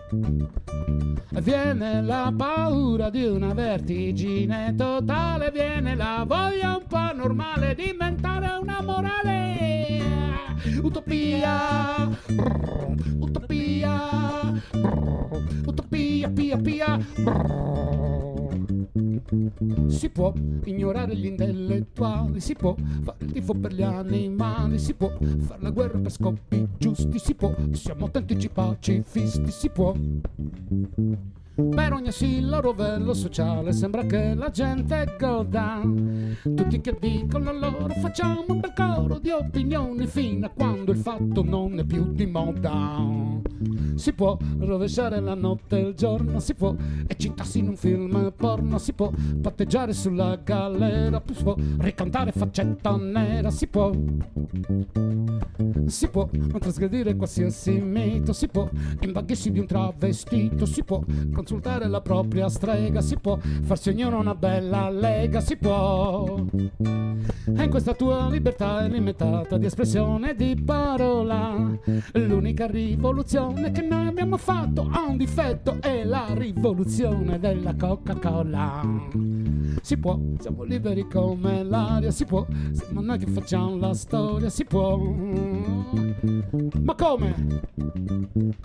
Viene 1.40 2.02
la 2.02 2.32
paura 2.36 2.83
di 2.84 3.24
una 3.24 3.54
vertigine 3.54 4.74
totale, 4.76 5.50
viene 5.50 5.96
la 5.96 6.22
voglia 6.26 6.76
un 6.76 6.86
po' 6.86 7.14
normale 7.14 7.74
di 7.74 7.90
diventare 7.90 8.58
una 8.60 8.82
morale. 8.82 10.02
Utopia, 10.82 12.06
brr, 12.28 13.16
utopia, 13.18 14.52
utopia, 15.64 16.28
pia, 16.28 16.56
pia. 16.58 16.98
Si 19.86 20.10
può 20.10 20.34
ignorare 20.64 21.16
gli 21.16 21.26
intellettuali, 21.26 22.38
si 22.38 22.54
può 22.54 22.74
fare 23.02 23.16
il 23.20 23.32
tifo 23.32 23.54
per 23.54 23.72
gli 23.72 23.82
animali, 23.82 24.78
si 24.78 24.92
può 24.92 25.10
fare 25.46 25.62
la 25.62 25.70
guerra 25.70 25.98
per 25.98 26.12
scopi 26.12 26.68
giusti, 26.76 27.18
si 27.18 27.34
può, 27.34 27.54
siamo 27.72 28.04
autentici 28.04 28.50
pacifisti, 28.50 29.50
si 29.50 29.70
può. 29.70 29.94
Per 31.54 31.92
ogni 31.92 32.08
asilo 32.08 32.60
rovello 32.60 33.14
sociale 33.14 33.72
sembra 33.72 34.02
che 34.02 34.34
la 34.34 34.50
gente 34.50 35.14
goda. 35.16 35.80
Tutti 36.42 36.80
che 36.80 36.96
dicono 36.98 37.52
loro 37.52 37.94
facciamo 37.94 38.44
un 38.48 38.58
bel 38.58 38.72
coro 38.74 39.20
di 39.20 39.30
opinioni 39.30 40.04
fino 40.08 40.46
a 40.46 40.48
quando 40.48 40.90
il 40.90 40.98
fatto 40.98 41.44
non 41.44 41.78
è 41.78 41.84
più 41.84 42.12
di 42.12 42.26
moda. 42.26 42.98
Si 43.94 44.12
può 44.14 44.36
rovesciare 44.58 45.20
la 45.20 45.34
notte 45.34 45.78
e 45.78 45.82
il 45.82 45.94
giorno, 45.94 46.40
si 46.40 46.54
può 46.54 46.74
eccitarsi 47.06 47.60
in 47.60 47.68
un 47.68 47.76
film 47.76 48.32
porno, 48.36 48.78
si 48.78 48.92
può 48.92 49.12
patteggiare 49.40 49.92
sulla 49.92 50.36
galera, 50.42 51.22
si 51.32 51.42
può 51.44 51.54
ricantare 51.78 52.32
faccetta 52.32 52.96
nera, 52.96 53.52
si 53.52 53.68
può. 53.68 53.92
Si 55.86 56.08
può 56.08 56.28
trasgredire 56.58 57.14
qualsiasi 57.14 57.72
mito, 57.80 58.32
si 58.32 58.48
può 58.48 58.68
imbaghersi 59.00 59.52
di 59.52 59.60
un 59.60 59.66
travestito, 59.66 60.66
si 60.66 60.82
può 60.82 61.02
consultare 61.44 61.88
la 61.88 62.00
propria 62.00 62.48
strega, 62.48 63.02
si 63.02 63.18
può 63.18 63.36
farsi 63.36 63.90
ognuno 63.90 64.18
una 64.18 64.34
bella 64.34 64.88
lega, 64.88 65.40
si 65.40 65.58
può. 65.58 66.42
E 66.56 67.62
in 67.62 67.68
questa 67.68 67.92
tua 67.92 68.30
libertà 68.30 68.82
illimitata 68.86 69.58
di 69.58 69.66
espressione 69.66 70.30
e 70.30 70.34
di 70.34 70.62
parola, 70.64 71.54
l'unica 72.12 72.66
rivoluzione 72.66 73.72
che 73.72 73.82
noi 73.82 74.06
abbiamo 74.06 74.38
fatto 74.38 74.88
ha 74.90 75.02
un 75.06 75.18
difetto, 75.18 75.76
è 75.80 76.02
la 76.04 76.28
rivoluzione 76.32 77.38
della 77.38 77.74
Coca-Cola. 77.74 78.80
Si 79.82 79.98
può, 79.98 80.18
siamo 80.38 80.62
liberi 80.62 81.06
come 81.06 81.62
l'aria, 81.62 82.10
si 82.10 82.24
può, 82.24 82.46
siamo 82.72 83.02
noi 83.02 83.18
che 83.18 83.26
facciamo 83.26 83.76
la 83.76 83.92
storia, 83.92 84.48
si 84.48 84.64
può. 84.64 84.96
Ma 86.80 86.94
come? 86.94 87.34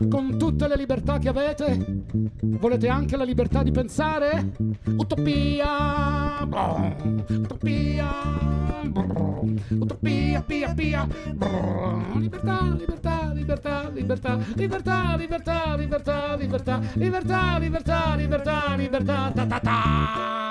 Con 0.09 0.37
tutte 0.37 0.67
le 0.67 0.77
libertà 0.77 1.17
che 1.17 1.27
avete? 1.27 2.05
Volete 2.69 2.87
anche 2.87 3.17
la 3.17 3.23
libertà 3.23 3.63
di 3.63 3.71
pensare? 3.71 4.51
Utopia! 4.95 6.43
Utopia! 7.27 8.11
Utopia, 9.69 10.43
pia, 10.43 10.73
pia! 10.75 11.07
Libertà, 12.13 12.75
libertà, 12.77 13.31
libertà, 13.33 13.89
libertà, 13.89 14.39
libertà, 14.53 15.15
libertà, 15.15 15.75
libertà, 15.75 16.35
libertà, 16.35 16.77
libertà, 16.93 17.57
libertà, 17.57 18.15
libertà, 18.15 18.75
libertà, 18.75 19.31
ta 19.33 19.45
ta 19.47 19.59
ta! 19.59 20.48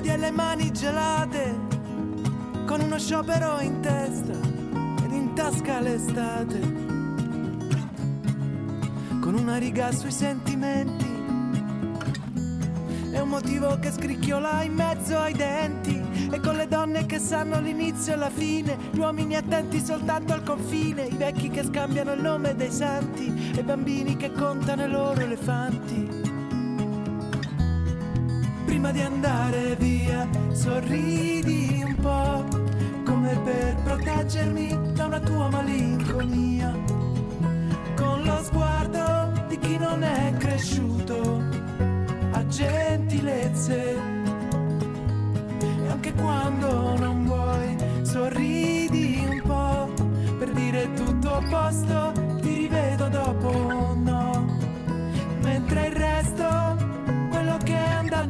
Piedi 0.00 0.08
e 0.10 0.16
le 0.16 0.30
mani 0.30 0.70
gelate, 0.70 1.58
con 2.66 2.80
uno 2.80 2.98
sciopero 2.98 3.58
in 3.60 3.80
testa 3.80 4.32
ed 5.04 5.12
in 5.12 5.32
tasca 5.34 5.80
l'estate, 5.80 6.60
con 9.20 9.34
una 9.34 9.56
riga 9.56 9.90
sui 9.90 10.12
sentimenti 10.12 11.06
e 13.12 13.20
un 13.20 13.28
motivo 13.28 13.76
che 13.80 13.90
scricchiola 13.90 14.62
in 14.62 14.74
mezzo 14.74 15.18
ai 15.18 15.32
denti. 15.32 16.06
E 16.30 16.40
con 16.40 16.56
le 16.56 16.68
donne 16.68 17.06
che 17.06 17.18
sanno 17.18 17.58
l'inizio 17.58 18.12
e 18.12 18.16
la 18.16 18.28
fine, 18.28 18.76
gli 18.90 18.98
uomini 18.98 19.34
attenti 19.34 19.80
soltanto 19.80 20.34
al 20.34 20.42
confine, 20.42 21.06
i 21.06 21.16
vecchi 21.16 21.48
che 21.48 21.64
scambiano 21.64 22.12
il 22.12 22.20
nome 22.20 22.54
dei 22.54 22.70
santi 22.70 23.52
e 23.56 23.60
i 23.60 23.64
bambini 23.64 24.16
che 24.16 24.30
contano 24.30 24.84
i 24.84 24.90
loro 24.90 25.22
elefanti 25.22 26.27
prima 28.78 28.92
di 28.92 29.00
andare 29.00 29.74
via 29.74 30.28
sorridi 30.52 31.82
un 31.84 31.96
po' 31.96 32.44
come 33.04 33.36
per 33.42 33.74
proteggermi 33.82 34.92
da 34.92 35.06
una 35.06 35.18
tua 35.18 35.48
malinconia. 35.50 36.72
Con 37.96 38.22
lo 38.22 38.40
sguardo 38.44 39.32
di 39.48 39.58
chi 39.58 39.78
non 39.78 40.04
è 40.04 40.32
cresciuto 40.38 41.42
a 42.30 42.46
gentilezze. 42.46 43.96
E 45.58 45.88
anche 45.88 46.12
quando 46.14 46.96
non 46.98 47.24
vuoi 47.24 47.76
sorridi 48.02 49.26
un 49.28 49.42
po' 49.42 49.92
per 50.38 50.52
dire 50.52 50.92
tutto 50.92 51.34
a 51.34 51.42
posto 51.50 52.07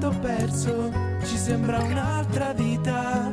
andato 0.09 0.19
perso 0.21 0.91
ci 1.25 1.37
sembra 1.37 1.81
un'altra 1.81 2.53
vita. 2.53 3.31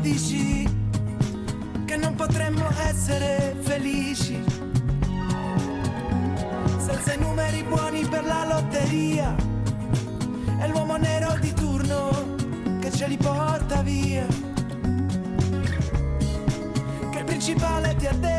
Dici 0.00 0.68
che 1.84 1.96
non 1.96 2.14
potremmo 2.14 2.68
essere 2.86 3.56
felici 3.60 4.42
senza 6.78 7.12
i 7.12 7.18
numeri 7.18 7.64
buoni 7.64 8.06
per 8.06 8.24
la 8.24 8.44
lotteria. 8.46 9.34
È 10.58 10.68
l'uomo 10.68 10.96
nero 10.96 11.36
di 11.40 11.52
turno 11.52 12.34
che 12.80 12.90
ce 12.92 13.08
li 13.08 13.16
porta 13.16 13.82
via 13.82 14.26
che 17.10 17.18
il 17.18 17.24
principale 17.24 17.96
ti 17.96 18.06
ha 18.06 18.12
detto 18.12 18.35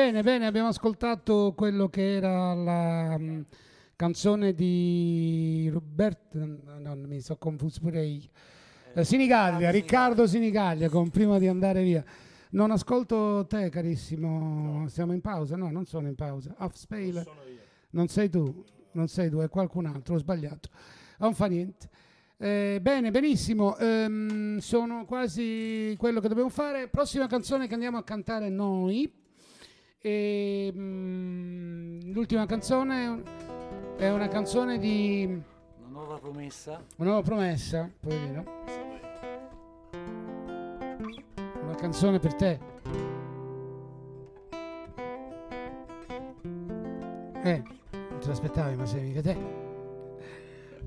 Bene, 0.00 0.22
bene, 0.22 0.46
abbiamo 0.46 0.68
ascoltato 0.68 1.52
quello 1.54 1.90
che 1.90 2.16
era 2.16 2.54
la 2.54 3.18
mm, 3.18 3.40
canzone 3.96 4.54
di 4.54 5.68
Roberto, 5.70 6.38
no, 6.38 6.94
mi 6.94 7.20
sono 7.20 7.38
confuso 7.38 7.80
pure 7.80 8.06
io. 8.06 8.30
Eh, 8.94 9.04
Sinigaglia, 9.04 9.68
Riccardo 9.70 10.26
Sinigaglia 10.26 10.88
con 10.88 11.10
Prima 11.10 11.38
di 11.38 11.48
andare 11.48 11.82
via. 11.82 12.02
Non 12.52 12.70
ascolto 12.70 13.44
te, 13.46 13.68
carissimo. 13.68 14.88
Siamo 14.88 15.12
in 15.12 15.20
pausa? 15.20 15.54
No, 15.56 15.70
non 15.70 15.84
sono 15.84 16.08
in 16.08 16.14
pausa. 16.14 16.54
Off 16.60 16.76
spale. 16.76 17.26
Non 17.90 18.08
sei 18.08 18.30
tu. 18.30 18.64
non 18.92 19.06
sei 19.06 19.28
tu, 19.28 19.40
è 19.40 19.50
qualcun 19.50 19.84
altro, 19.84 20.14
ho 20.14 20.18
sbagliato. 20.18 20.70
Non 21.18 21.34
fa 21.34 21.44
niente. 21.44 21.90
Eh, 22.38 22.78
bene, 22.80 23.10
benissimo, 23.10 23.76
ehm, 23.76 24.60
sono 24.60 25.04
quasi 25.04 25.94
quello 25.98 26.20
che 26.20 26.28
dobbiamo 26.28 26.48
fare. 26.48 26.88
Prossima 26.88 27.26
canzone 27.26 27.68
che 27.68 27.74
andiamo 27.74 27.98
a 27.98 28.02
cantare 28.02 28.48
noi. 28.48 29.19
E, 30.02 30.72
mm, 30.74 32.12
l'ultima 32.12 32.46
canzone 32.46 33.22
è 33.98 34.08
una 34.10 34.28
canzone 34.28 34.78
di 34.78 35.24
Una 35.26 35.88
nuova 35.90 36.18
promessa. 36.18 36.82
una 36.96 37.08
nuova 37.10 37.22
promessa, 37.22 37.90
poverino. 38.00 38.44
Una 41.62 41.74
canzone 41.74 42.18
per 42.18 42.34
te. 42.34 42.58
Eh, 47.42 47.62
non 47.92 48.18
te 48.20 48.26
l'aspettavi, 48.26 48.76
ma 48.76 48.86
sei 48.86 49.02
mica 49.02 49.20
te. 49.20 49.36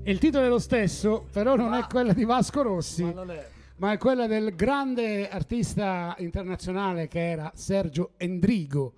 Il 0.02 0.18
titolo 0.18 0.44
è 0.44 0.48
lo 0.48 0.58
stesso, 0.58 1.24
però 1.30 1.54
non 1.54 1.72
è 1.74 1.84
quella 1.86 2.12
di 2.12 2.24
Vasco 2.24 2.62
Rossi, 2.62 3.04
Ma 3.04 3.22
è. 3.32 3.48
ma 3.76 3.92
è 3.92 3.96
quella 3.98 4.26
del 4.26 4.56
grande 4.56 5.28
artista 5.28 6.16
internazionale 6.18 7.06
che 7.06 7.30
era 7.30 7.52
Sergio 7.54 8.10
Endrigo. 8.16 8.94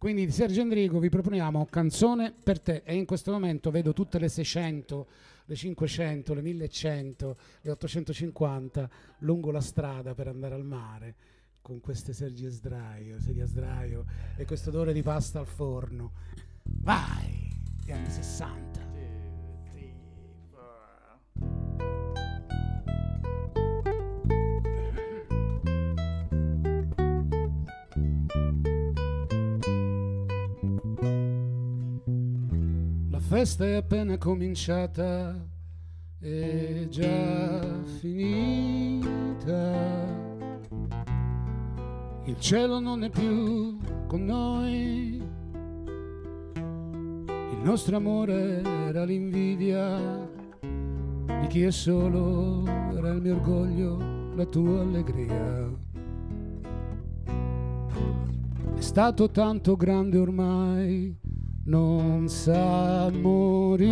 Quindi 0.00 0.24
di 0.24 0.32
Sergio 0.32 0.62
Endrigo 0.62 0.98
vi 0.98 1.10
proponiamo 1.10 1.66
Canzone 1.66 2.32
per 2.32 2.58
te 2.58 2.80
e 2.86 2.94
in 2.94 3.04
questo 3.04 3.32
momento 3.32 3.70
vedo 3.70 3.92
tutte 3.92 4.18
le 4.18 4.30
600, 4.30 5.06
le 5.44 5.54
500, 5.54 6.32
le 6.32 6.40
1100, 6.40 7.36
le 7.60 7.70
850 7.70 8.90
lungo 9.18 9.50
la 9.50 9.60
strada 9.60 10.14
per 10.14 10.28
andare 10.28 10.54
al 10.54 10.64
mare 10.64 11.14
con 11.60 11.80
queste 11.80 12.14
sedie 12.14 12.48
a 12.48 12.50
sdraio, 12.50 13.20
sedie 13.20 13.42
a 13.42 13.46
sdraio 13.46 14.06
e 14.38 14.46
questo 14.46 14.70
odore 14.70 14.94
di 14.94 15.02
pasta 15.02 15.38
al 15.38 15.46
forno. 15.46 16.12
Vai! 16.62 17.52
Gli 17.84 17.92
anni 17.92 18.08
60. 18.08 18.79
Festa 33.30 33.64
è 33.64 33.74
appena 33.74 34.18
cominciata 34.18 35.36
e 36.18 36.88
già 36.90 37.80
finita. 38.00 39.54
Il 42.24 42.40
cielo 42.40 42.80
non 42.80 43.04
è 43.04 43.08
più 43.08 43.78
con 44.08 44.24
noi. 44.24 45.22
Il 46.56 47.60
nostro 47.62 47.98
amore 47.98 48.62
era 48.64 49.04
l'invidia 49.04 50.28
di 50.60 51.46
chi 51.46 51.62
è 51.62 51.70
solo, 51.70 52.66
era 52.66 53.10
il 53.10 53.20
mio 53.20 53.36
orgoglio, 53.36 54.34
la 54.34 54.46
tua 54.46 54.80
allegria. 54.80 55.70
È 58.74 58.80
stato 58.80 59.30
tanto 59.30 59.76
grande 59.76 60.18
ormai, 60.18 61.16
non 61.64 62.28
sa 62.28 63.10
morire. 63.10 63.88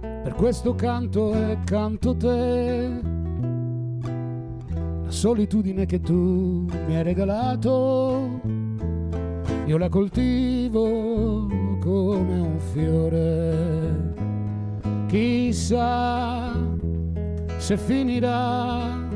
Per 0.00 0.34
questo 0.34 0.74
canto 0.74 1.32
e 1.34 1.58
canto 1.64 2.16
te. 2.16 3.00
La 5.04 5.10
solitudine 5.10 5.86
che 5.86 6.00
tu 6.00 6.66
mi 6.86 6.96
hai 6.96 7.02
regalato, 7.02 8.40
io 9.66 9.76
la 9.78 9.88
coltivo 9.88 11.46
come 11.80 12.38
un 12.38 12.58
fiore. 12.72 14.14
Chissà 15.06 16.52
se 17.56 17.76
finirà 17.76 19.06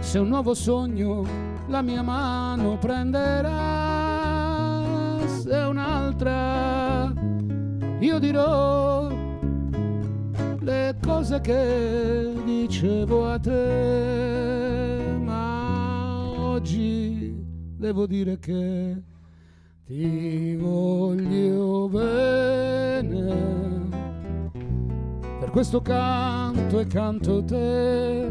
se 0.00 0.18
un 0.20 0.28
nuovo 0.28 0.54
sogno 0.54 1.24
la 1.66 1.82
mia 1.82 2.02
mano 2.02 2.78
prenderà, 2.78 3.85
se 5.46 5.54
un'altra 5.54 7.12
io 8.00 8.18
dirò 8.18 9.08
le 10.58 10.96
cose 11.00 11.40
che 11.40 12.32
dicevo 12.44 13.30
a 13.30 13.38
te, 13.38 15.16
ma 15.22 16.30
oggi 16.36 17.32
devo 17.76 18.06
dire 18.06 18.40
che 18.40 19.02
ti 19.84 20.56
voglio 20.56 21.88
bene. 21.90 23.54
Per 25.38 25.50
questo 25.50 25.80
canto 25.80 26.80
e 26.80 26.86
canto 26.88 27.44
te 27.44 28.26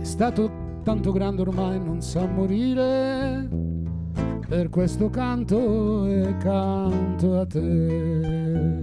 è 0.00 0.04
stato 0.04 0.50
tanto 0.82 1.12
grande 1.12 1.42
ormai 1.42 1.78
non 1.78 2.02
sa 2.02 2.26
morire 2.26 3.71
per 4.52 4.68
questo 4.68 5.08
canto 5.08 6.04
e 6.04 6.36
canto 6.36 7.40
a 7.40 7.46
te. 7.46 8.82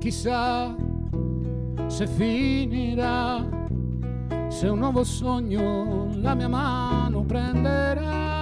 Chissà 0.00 0.74
se 1.86 2.08
finirà 2.08 3.46
se 4.48 4.66
un 4.66 4.78
nuovo 4.80 5.04
sogno 5.04 6.08
la 6.16 6.34
mia 6.34 6.48
mano 6.48 7.22
prenderà, 7.22 8.39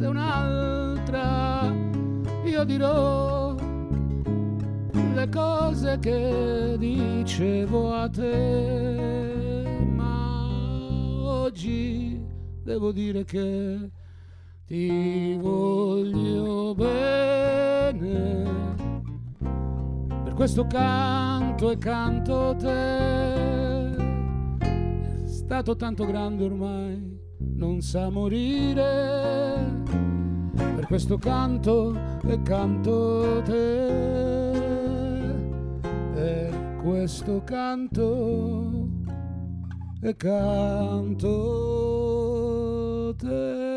se 0.00 0.06
un'altra 0.06 1.70
io 2.46 2.64
dirò 2.64 3.54
le 5.14 5.28
cose 5.28 5.98
che 5.98 6.76
dicevo 6.78 7.92
a 7.92 8.08
te, 8.08 9.66
ma 9.92 10.48
oggi 11.20 12.18
devo 12.62 12.92
dire 12.92 13.24
che 13.24 13.90
ti 14.64 15.36
voglio 15.38 16.74
bene. 16.74 18.48
Per 20.24 20.32
questo 20.32 20.66
canto 20.66 21.70
e 21.72 21.76
canto 21.76 22.56
te 22.58 23.90
è 24.60 25.26
stato 25.26 25.76
tanto 25.76 26.06
grande 26.06 26.44
ormai, 26.44 27.18
non 27.36 27.82
sa 27.82 28.08
morire. 28.08 29.89
Questo 30.90 31.18
canto 31.18 31.94
e 32.26 32.42
canto 32.42 33.40
te, 33.44 34.50
per 36.12 36.78
questo 36.82 37.44
canto 37.44 38.88
e 40.00 40.16
canto 40.16 41.28
te. 43.16 43.69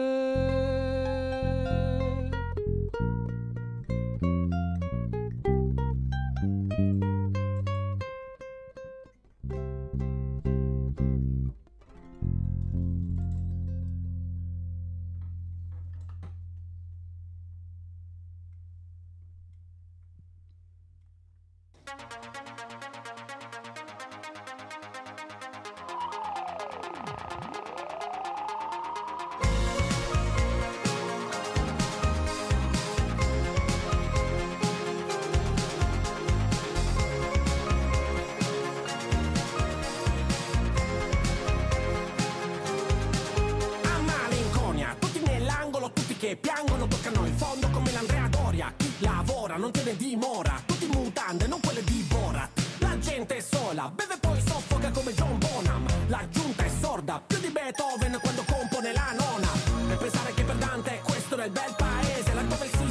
lavora, 49.03 49.57
non 49.57 49.71
tiene 49.71 49.95
dimora. 49.95 50.61
Tutti 50.65 50.85
in 50.85 50.91
mutande, 50.91 51.47
non 51.47 51.59
quelle 51.59 51.83
di 51.83 52.05
Borat. 52.09 52.49
La 52.79 52.97
gente 52.99 53.37
è 53.37 53.41
sola, 53.41 53.91
beve 53.93 54.17
poi 54.19 54.41
soffoca 54.45 54.89
come 54.91 55.13
John 55.13 55.37
Bonham. 55.37 55.85
La 56.07 56.25
giunta 56.29 56.63
è 56.63 56.71
sorda, 56.81 57.21
più 57.25 57.39
di 57.39 57.49
Beethoven 57.49 58.17
quando 58.21 58.43
compone 58.49 58.93
la 58.93 59.13
nona. 59.17 59.49
E 59.91 59.95
pensare 59.95 60.33
che 60.33 60.43
per 60.43 60.55
Dante 60.55 61.01
questo 61.03 61.35
era 61.35 61.45
il 61.45 61.51
bel 61.51 61.75
paese, 61.77 62.33
la 62.33 62.41
tua 62.43 62.57
versione 62.57 62.82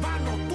hermano 0.00 0.47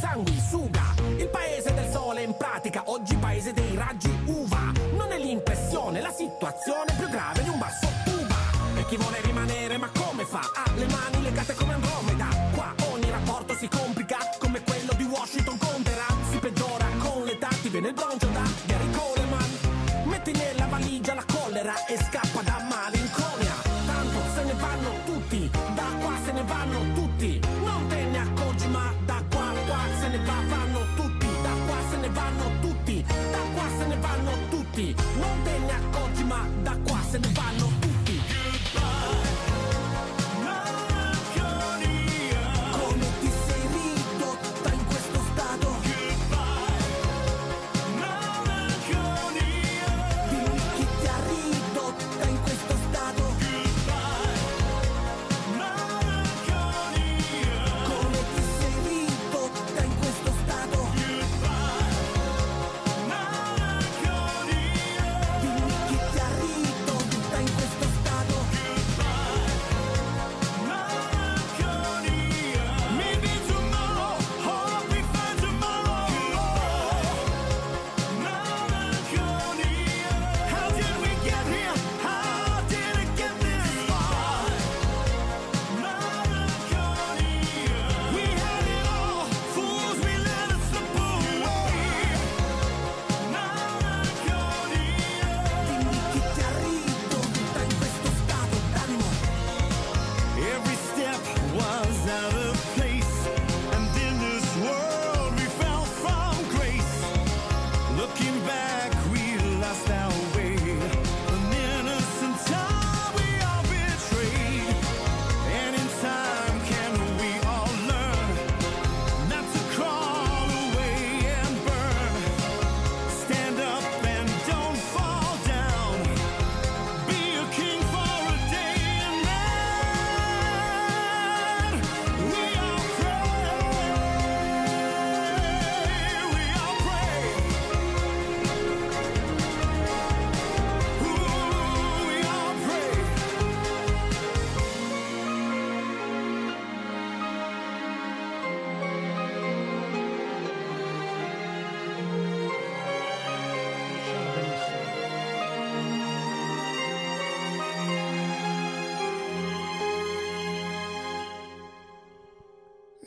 sanguisuga. 0.00 0.94
Il 1.18 1.28
paese 1.28 1.74
del 1.74 1.90
sole 1.90 2.22
in 2.22 2.34
pratica, 2.34 2.84
oggi 2.86 3.14
paese 3.16 3.52
dei 3.52 3.76
raggi 3.76 4.10
uva. 4.24 4.72
Non 4.96 5.12
è 5.12 5.18
l'impressione, 5.18 6.00
la 6.00 6.10
situazione 6.10 6.94
più 6.96 7.08
grande. 7.08 7.19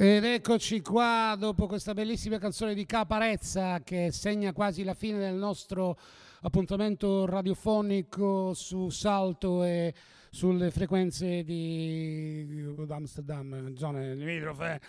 Ed 0.04 0.26
eccoci 0.26 0.82
qua 0.82 1.34
dopo 1.40 1.66
questa 1.66 1.94
bellissima 1.94 2.38
canzone 2.38 2.74
di 2.74 2.86
Caparezza 2.86 3.80
che 3.80 4.12
segna 4.12 4.52
quasi 4.52 4.84
la 4.84 4.94
fine 4.94 5.18
del 5.18 5.36
nostro 5.36 5.98
appuntamento 6.42 7.26
radiofonico 7.26 8.54
su 8.54 8.90
Salto 8.90 9.64
e 9.64 9.94
sulle 10.30 10.72
frequenze 10.72 11.46
di 11.46 12.76
Amsterdam, 12.90 13.74
zone 13.76 14.14
limitrofe. 14.14 14.82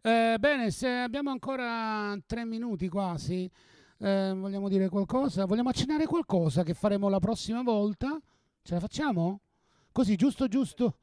Eh, 0.00 0.36
bene, 0.40 0.70
se 0.70 0.88
abbiamo 0.88 1.28
ancora 1.28 2.16
tre 2.24 2.46
minuti 2.46 2.88
quasi, 2.88 3.46
eh, 3.98 4.32
vogliamo 4.34 4.70
dire 4.70 4.88
qualcosa? 4.88 5.44
Vogliamo 5.44 5.68
accennare 5.68 6.06
qualcosa 6.06 6.62
che 6.62 6.72
faremo 6.72 7.10
la 7.10 7.18
prossima 7.18 7.62
volta? 7.62 8.18
Ce 8.62 8.72
la 8.72 8.80
facciamo? 8.80 9.40
Così, 9.92 10.16
giusto, 10.16 10.48
giusto. 10.48 10.96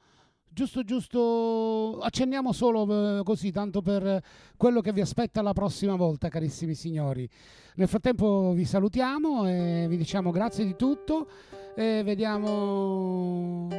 Giusto, 0.54 0.84
giusto, 0.84 2.00
accenniamo 2.00 2.52
solo 2.52 3.20
eh, 3.20 3.24
così, 3.24 3.52
tanto 3.52 3.82
per 3.82 4.22
quello 4.58 4.82
che 4.82 4.92
vi 4.92 5.00
aspetta 5.00 5.42
la 5.42 5.54
prossima 5.54 5.96
volta, 5.96 6.28
carissimi 6.28 6.76
signori. 6.76 7.28
Nel 7.76 7.88
frattempo 7.88 8.52
vi 8.52 8.66
salutiamo 8.66 9.48
e 9.48 9.86
vi 9.88 9.96
diciamo 9.96 10.30
grazie 10.30 10.66
di 10.66 10.76
tutto 10.76 11.30
e 11.74 12.02
vediamo... 12.04 13.70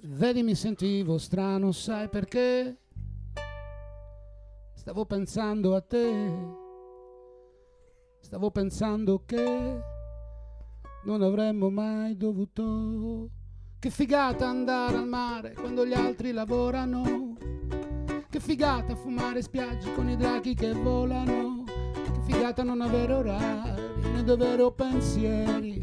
Vedi 0.00 0.42
mi 0.42 0.54
sentivo 0.54 1.18
strano, 1.18 1.72
sai 1.72 2.08
perché? 2.08 2.78
Stavo 4.72 5.04
pensando 5.04 5.74
a 5.74 5.82
te, 5.82 6.32
stavo 8.20 8.50
pensando 8.50 9.22
che 9.26 9.94
non 11.06 11.22
avremmo 11.22 11.70
mai 11.70 12.16
dovuto. 12.16 13.30
Che 13.78 13.90
figata 13.90 14.48
andare 14.48 14.96
al 14.96 15.06
mare 15.06 15.54
quando 15.54 15.86
gli 15.86 15.92
altri 15.92 16.32
lavorano. 16.32 17.36
Che 18.28 18.40
figata 18.40 18.96
fumare 18.96 19.40
spiagge 19.40 19.94
con 19.94 20.08
i 20.08 20.16
draghi 20.16 20.54
che 20.54 20.72
volano. 20.72 21.62
Che 21.92 22.20
figata 22.32 22.64
non 22.64 22.80
avere 22.80 23.12
orari 23.14 24.10
né 24.14 24.24
dover 24.24 24.72
pensieri. 24.74 25.80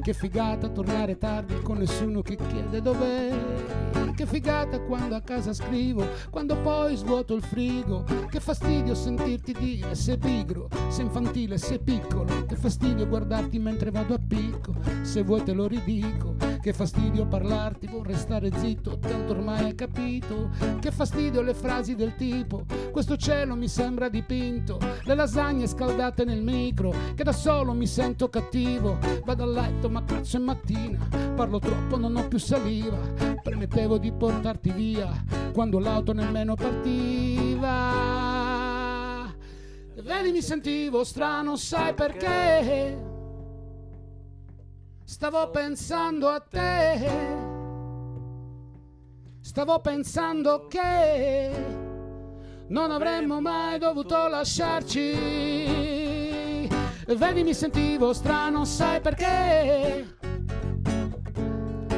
Che 0.00 0.12
figata 0.12 0.68
tornare 0.68 1.16
tardi 1.16 1.60
con 1.62 1.78
nessuno 1.78 2.20
che 2.20 2.34
chiede 2.34 2.82
dov'è. 2.82 3.91
Che 4.14 4.26
figata 4.26 4.78
quando 4.80 5.14
a 5.14 5.20
casa 5.20 5.52
scrivo, 5.52 6.06
quando 6.30 6.56
poi 6.60 6.96
svuoto 6.96 7.34
il 7.34 7.42
frigo. 7.42 8.04
Che 8.30 8.40
fastidio 8.40 8.94
sentirti 8.94 9.52
dire 9.52 9.94
se 9.94 10.18
pigro, 10.18 10.68
se 10.88 11.02
infantile, 11.02 11.58
se 11.58 11.78
piccolo. 11.78 12.44
Che 12.46 12.56
fastidio 12.56 13.08
guardarti 13.08 13.58
mentre 13.58 13.90
vado 13.90 14.14
a 14.14 14.20
picco, 14.24 14.74
se 15.02 15.22
vuoi 15.22 15.42
te 15.42 15.52
lo 15.52 15.66
ridico. 15.66 16.31
Che 16.62 16.72
fastidio 16.72 17.26
parlarti, 17.26 17.88
vorrei 17.88 18.14
stare 18.14 18.48
zitto, 18.56 18.96
tanto 19.00 19.32
ormai 19.32 19.64
hai 19.64 19.74
capito. 19.74 20.48
Che 20.80 20.92
fastidio 20.92 21.42
le 21.42 21.54
frasi 21.54 21.96
del 21.96 22.14
tipo, 22.14 22.64
questo 22.92 23.16
cielo 23.16 23.56
mi 23.56 23.66
sembra 23.66 24.08
dipinto. 24.08 24.78
Le 25.02 25.14
lasagne 25.16 25.66
scaldate 25.66 26.24
nel 26.24 26.40
micro, 26.40 26.94
che 27.16 27.24
da 27.24 27.32
solo 27.32 27.72
mi 27.72 27.88
sento 27.88 28.28
cattivo. 28.28 28.96
Vado 29.24 29.42
a 29.42 29.46
letto 29.46 29.90
ma 29.90 30.04
cazzo 30.04 30.36
è 30.36 30.40
mattina, 30.40 31.04
parlo 31.34 31.58
troppo, 31.58 31.96
non 31.96 32.14
ho 32.14 32.28
più 32.28 32.38
saliva. 32.38 32.96
Premettevo 33.42 33.98
di 33.98 34.12
portarti 34.12 34.70
via 34.70 35.10
quando 35.52 35.80
l'auto 35.80 36.12
nemmeno 36.12 36.54
partiva. 36.54 37.70
Vedi 40.00 40.30
mi 40.30 40.42
sentivo 40.42 41.02
strano, 41.02 41.56
sai 41.56 41.92
perché? 41.92 43.11
Stavo 45.12 45.50
pensando 45.50 46.26
a 46.26 46.40
te. 46.40 47.06
Stavo 49.42 49.78
pensando 49.80 50.66
che 50.68 51.50
non 52.68 52.90
avremmo 52.90 53.38
mai 53.38 53.78
dovuto 53.78 54.26
lasciarci. 54.26 55.12
Vedi, 57.14 57.42
mi 57.42 57.52
sentivo 57.52 58.14
strano, 58.14 58.64
sai 58.64 59.02
perché? 59.02 60.16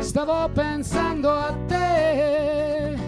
Stavo 0.01 0.49
pensando 0.49 1.31
a 1.31 1.55
te. 1.69 2.99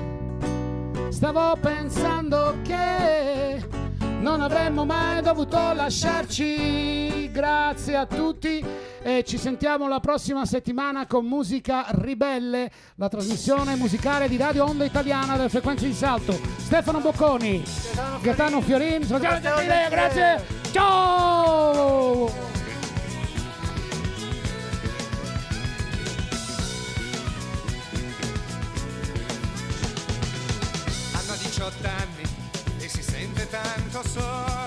Stavo 1.11 1.57
pensando 1.61 2.55
che 2.63 3.76
non 4.21 4.41
avremmo 4.41 4.85
mai 4.85 5.23
dovuto 5.23 5.57
lasciarci. 5.73 7.31
Grazie 7.31 7.97
a 7.97 8.07
tutti 8.07 8.65
e 9.03 9.23
ci 9.25 9.37
sentiamo 9.37 9.89
la 9.89 10.01
prossima 10.01 10.47
settimana 10.47 11.07
con 11.07 11.27
Musica 11.27 11.85
Ribelle, 11.91 12.71
la 12.97 13.09
trasmissione 13.09 13.77
musicale 13.77 14.29
di 14.29 14.37
Radio 14.37 14.65
Onda 14.65 14.85
Italiana 14.85 15.37
delle 15.37 15.51
frequenze 15.51 15.87
di 15.87 15.93
salto. 15.93 16.33
Stefano 16.57 17.01
Bocconi, 17.01 17.63
Gaetano 18.23 18.61
Fiorin, 18.63 19.07
grazie. 19.07 20.45
Ciao! 20.73 22.56
tan 33.57 33.83
cosa 33.93 34.66